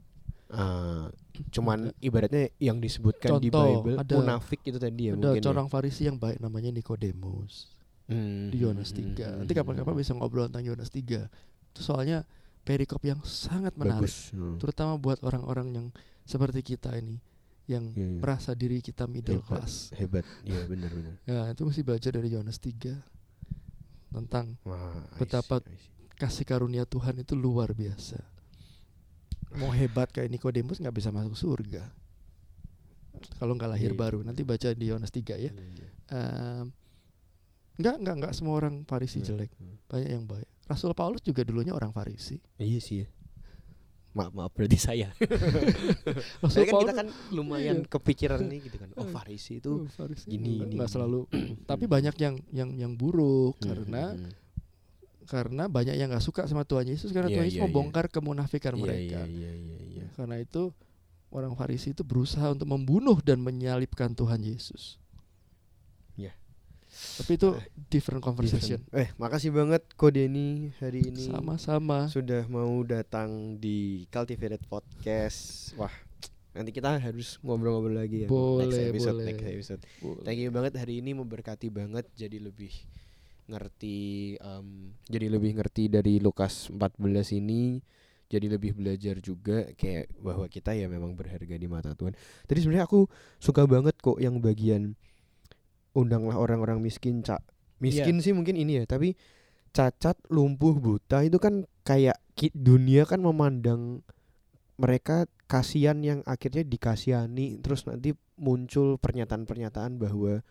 [0.46, 1.06] eh,
[1.50, 1.98] cuman Enggak.
[2.00, 5.42] ibaratnya yang disebutkan di Contoh, Bible ada- munafik itu tadi ya Ada mungkin.
[5.42, 5.50] ya.
[5.50, 7.74] orang Farisi yang baik namanya Nikodemus
[8.04, 9.26] Hmm, di Yohanes hmm, 3.
[9.26, 10.02] hmm, Nanti hmm, kapan-kapan hmm.
[10.04, 11.26] bisa ngobrol tentang Yohanes 3.
[11.72, 12.28] Itu soalnya
[12.64, 14.32] perikop yang sangat menarik, bagus.
[14.32, 14.56] Hmm.
[14.58, 15.88] terutama buat orang-orang yang
[16.24, 17.20] seperti kita ini
[17.64, 18.20] yang Iya, iya.
[18.20, 19.48] merasa diri kita middle Hebat.
[19.64, 19.92] class.
[19.94, 21.16] Hebat, iya benar-benar.
[21.24, 23.00] Ya, itu mesti belajar dari Yohanes 3
[24.10, 25.92] tentang Wah, I Betapa see, I see.
[26.14, 28.20] kasih karunia Tuhan itu luar biasa.
[29.54, 31.86] Mau hebat kayak Nikodemus nggak bisa masuk surga.
[33.38, 34.00] Kalau nggak lahir Iya.
[34.00, 35.48] baru, nanti baca di Yohanes 3 ya.
[35.48, 35.88] Iya, iya.
[36.12, 36.66] Ehm,
[37.76, 39.52] nggak nggak nggak semua orang Farisi Hmm, jelek,
[39.88, 40.50] banyak yang baik.
[40.74, 42.42] Rasul Paulus juga dulunya orang Farisi.
[42.58, 43.08] Iya sih ya.
[44.12, 45.10] Maaf maaf berarti saya.
[46.44, 47.90] Rasul kan kita kan lumayan Iya.
[47.90, 48.90] kepikiran nih gitu kan.
[48.94, 49.10] Oh Eh.
[49.10, 50.96] Farisi itu Oh, Farisi gini, nggak- ini, nggak ini.
[50.96, 51.20] selalu,
[51.70, 54.34] tapi banyak yang yang yang buruk Hmm, karena hmm, hmm.
[55.24, 57.68] karena banyak yang nggak suka sama Tuhan Yesus karena Iya, Tuhan Yesus iya, iya.
[57.68, 59.20] membongkar kemunafikan Iya, mereka.
[59.20, 60.06] Iya iya iya iya.
[60.14, 60.70] Karena itu
[61.30, 65.02] orang Farisi itu berusaha untuk membunuh dan menyalibkan Tuhan Yesus.
[66.94, 67.50] Tapi itu
[67.90, 68.80] different conversation.
[68.94, 72.06] Eh, makasih banget Ko Denny hari ini Sama-sama.
[72.06, 75.74] sudah mau datang di Cultivated Podcast.
[75.74, 75.94] Wah,
[76.54, 78.28] nanti kita harus ngobrol-ngobrol lagi ya.
[78.30, 79.28] next Boleh, episode, boleh.
[79.34, 79.82] next episode.
[80.00, 80.24] Boleh.
[80.24, 82.72] Thank you banget hari ini memberkati banget jadi lebih
[83.44, 84.00] ngerti
[84.40, 87.84] em, jadi lebih ngerti dari Lukas 14 ini
[88.32, 92.18] jadi lebih belajar juga kayak bahwa kita ya memang berharga di mata Tuhan.
[92.50, 93.06] Tadi sebenarnya aku
[93.38, 94.98] suka banget kok yang bagian
[95.94, 97.42] undanglah orang-orang miskin, Cak.
[97.80, 99.14] Miskin sih mungkin ini ya, tapi
[99.74, 102.22] cacat, lumpuh, buta itu kan kayak
[102.54, 104.06] dunia kan memandang
[104.78, 110.42] mereka kasihan yang akhirnya dikasihani terus nanti muncul pernyataan-pernyataan bahwa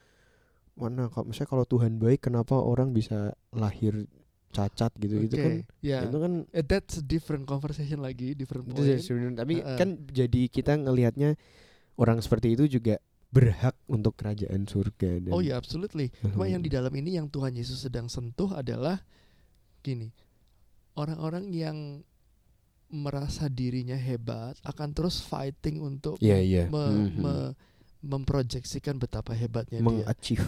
[0.79, 4.07] mana kalau misalnya kalau Tuhan baik kenapa orang bisa lahir
[4.53, 6.07] cacat gitu itu Oke, kan ya.
[6.07, 9.35] itu kan Eh, that's a different conversation lagi, different itu point.
[9.35, 9.77] tapi Heeh.
[9.81, 11.35] kan jadi kita ngelihatnya
[11.97, 13.01] orang seperti itu juga
[13.33, 16.13] berhak untuk kerajaan surga dan Oh ya, absolutely.
[16.21, 16.79] Cuma yang di Hmm.
[16.79, 19.01] dalam ini yang Tuhan Yesus sedang sentuh adalah
[19.81, 20.13] gini.
[20.93, 21.79] Orang-orang yang
[22.93, 26.65] merasa dirinya hebat akan terus fighting untuk Iya, iya.
[26.69, 27.19] me- Mhm.
[27.19, 27.53] me-
[28.03, 29.87] memproyeksikan betapa hebatnya dia.
[29.87, 30.45] mengachieve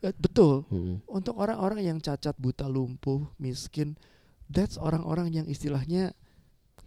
[0.00, 0.64] Eh, betul.
[0.68, 0.96] Hmm.
[1.06, 4.00] Untuk orang-orang yang cacat, buta, lumpuh, miskin,
[4.48, 6.16] that's orang-orang yang istilahnya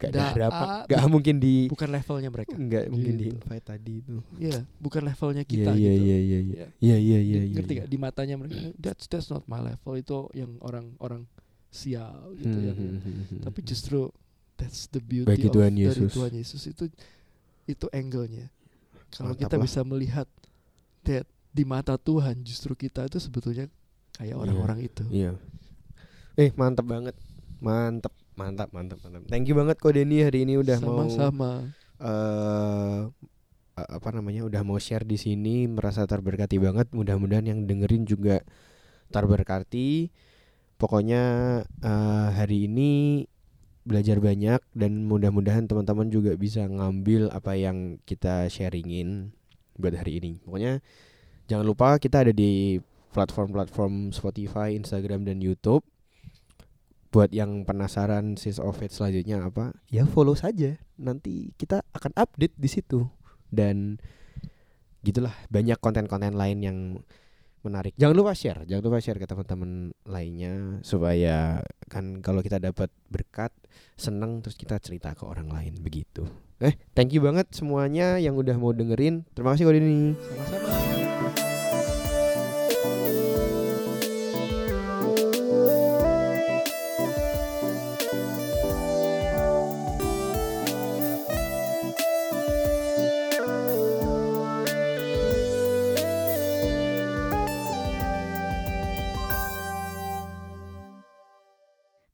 [0.04, 2.51] gak Da- ada harapan gak mungkin di bukan levelnya mereka.
[2.51, 3.36] nggak mungkin di Gitu.
[3.38, 6.04] invite tadi itu Iya, bukan levelnya iya kita iya gitu.
[6.04, 6.66] iya iya iya Iya.
[6.78, 10.14] iya iya iya iya ngerti gak di matanya mereka that's that's not my level itu
[10.34, 11.24] yang orang-orang
[11.70, 13.39] sial gitu Hmm, ya hmm, hmm, hmm.
[13.41, 14.12] tapi justru
[14.54, 16.12] that's the beauty Bagi of Tuhan dari Yesus.
[16.12, 16.84] Tuhan Yesus itu
[17.66, 18.51] itu angle-nya
[19.10, 19.64] kalau kita lah.
[19.64, 20.28] bisa melihat
[21.01, 23.66] that di mata Tuhan justru kita itu sebetulnya
[24.14, 25.34] kayak orang-orang itu Iya.
[26.34, 27.14] Eh mantap banget,
[27.60, 29.27] mantap, mantap, mantap, mantap.
[29.29, 31.51] Thank you banget kok Denny hari ini udah mau sama-sama
[33.73, 36.93] a- apa namanya udah mau share di sini merasa terberkati banget.
[36.93, 38.41] Mudah-mudahan yang dengerin juga
[39.09, 40.09] terberkati.
[40.77, 41.23] Pokoknya
[41.63, 43.23] eh, hari ini
[43.84, 49.36] belajar banyak dan mudah-mudahan teman-teman juga bisa ngambil apa yang kita sharingin
[49.75, 50.31] buat hari ini.
[50.43, 50.79] Pokoknya
[51.51, 52.79] jangan lupa kita ada di
[53.13, 55.86] platform-platform Spotify, Instagram dan YouTube.
[57.14, 60.82] Buat yang penasaran Sis of Fate selanjutnya apa, ya follow saja.
[60.97, 63.05] Nanti kita akan update di situ.
[63.53, 64.01] Dan
[65.05, 66.78] gitulah banyak konten-konten lain yang
[67.61, 67.93] menarik.
[68.01, 73.53] Jangan lupa share, jangan lupa share ke teman-teman lainnya supaya kan kalau kita dapat berkat,
[73.93, 76.26] seneng terus kita cerita ke orang lain begitu.
[76.59, 79.22] Eh, thank you banget semuanya yang udah mau dengerin.
[79.38, 80.18] Terima kasih Kodini.
[80.18, 81.03] Sama-sama.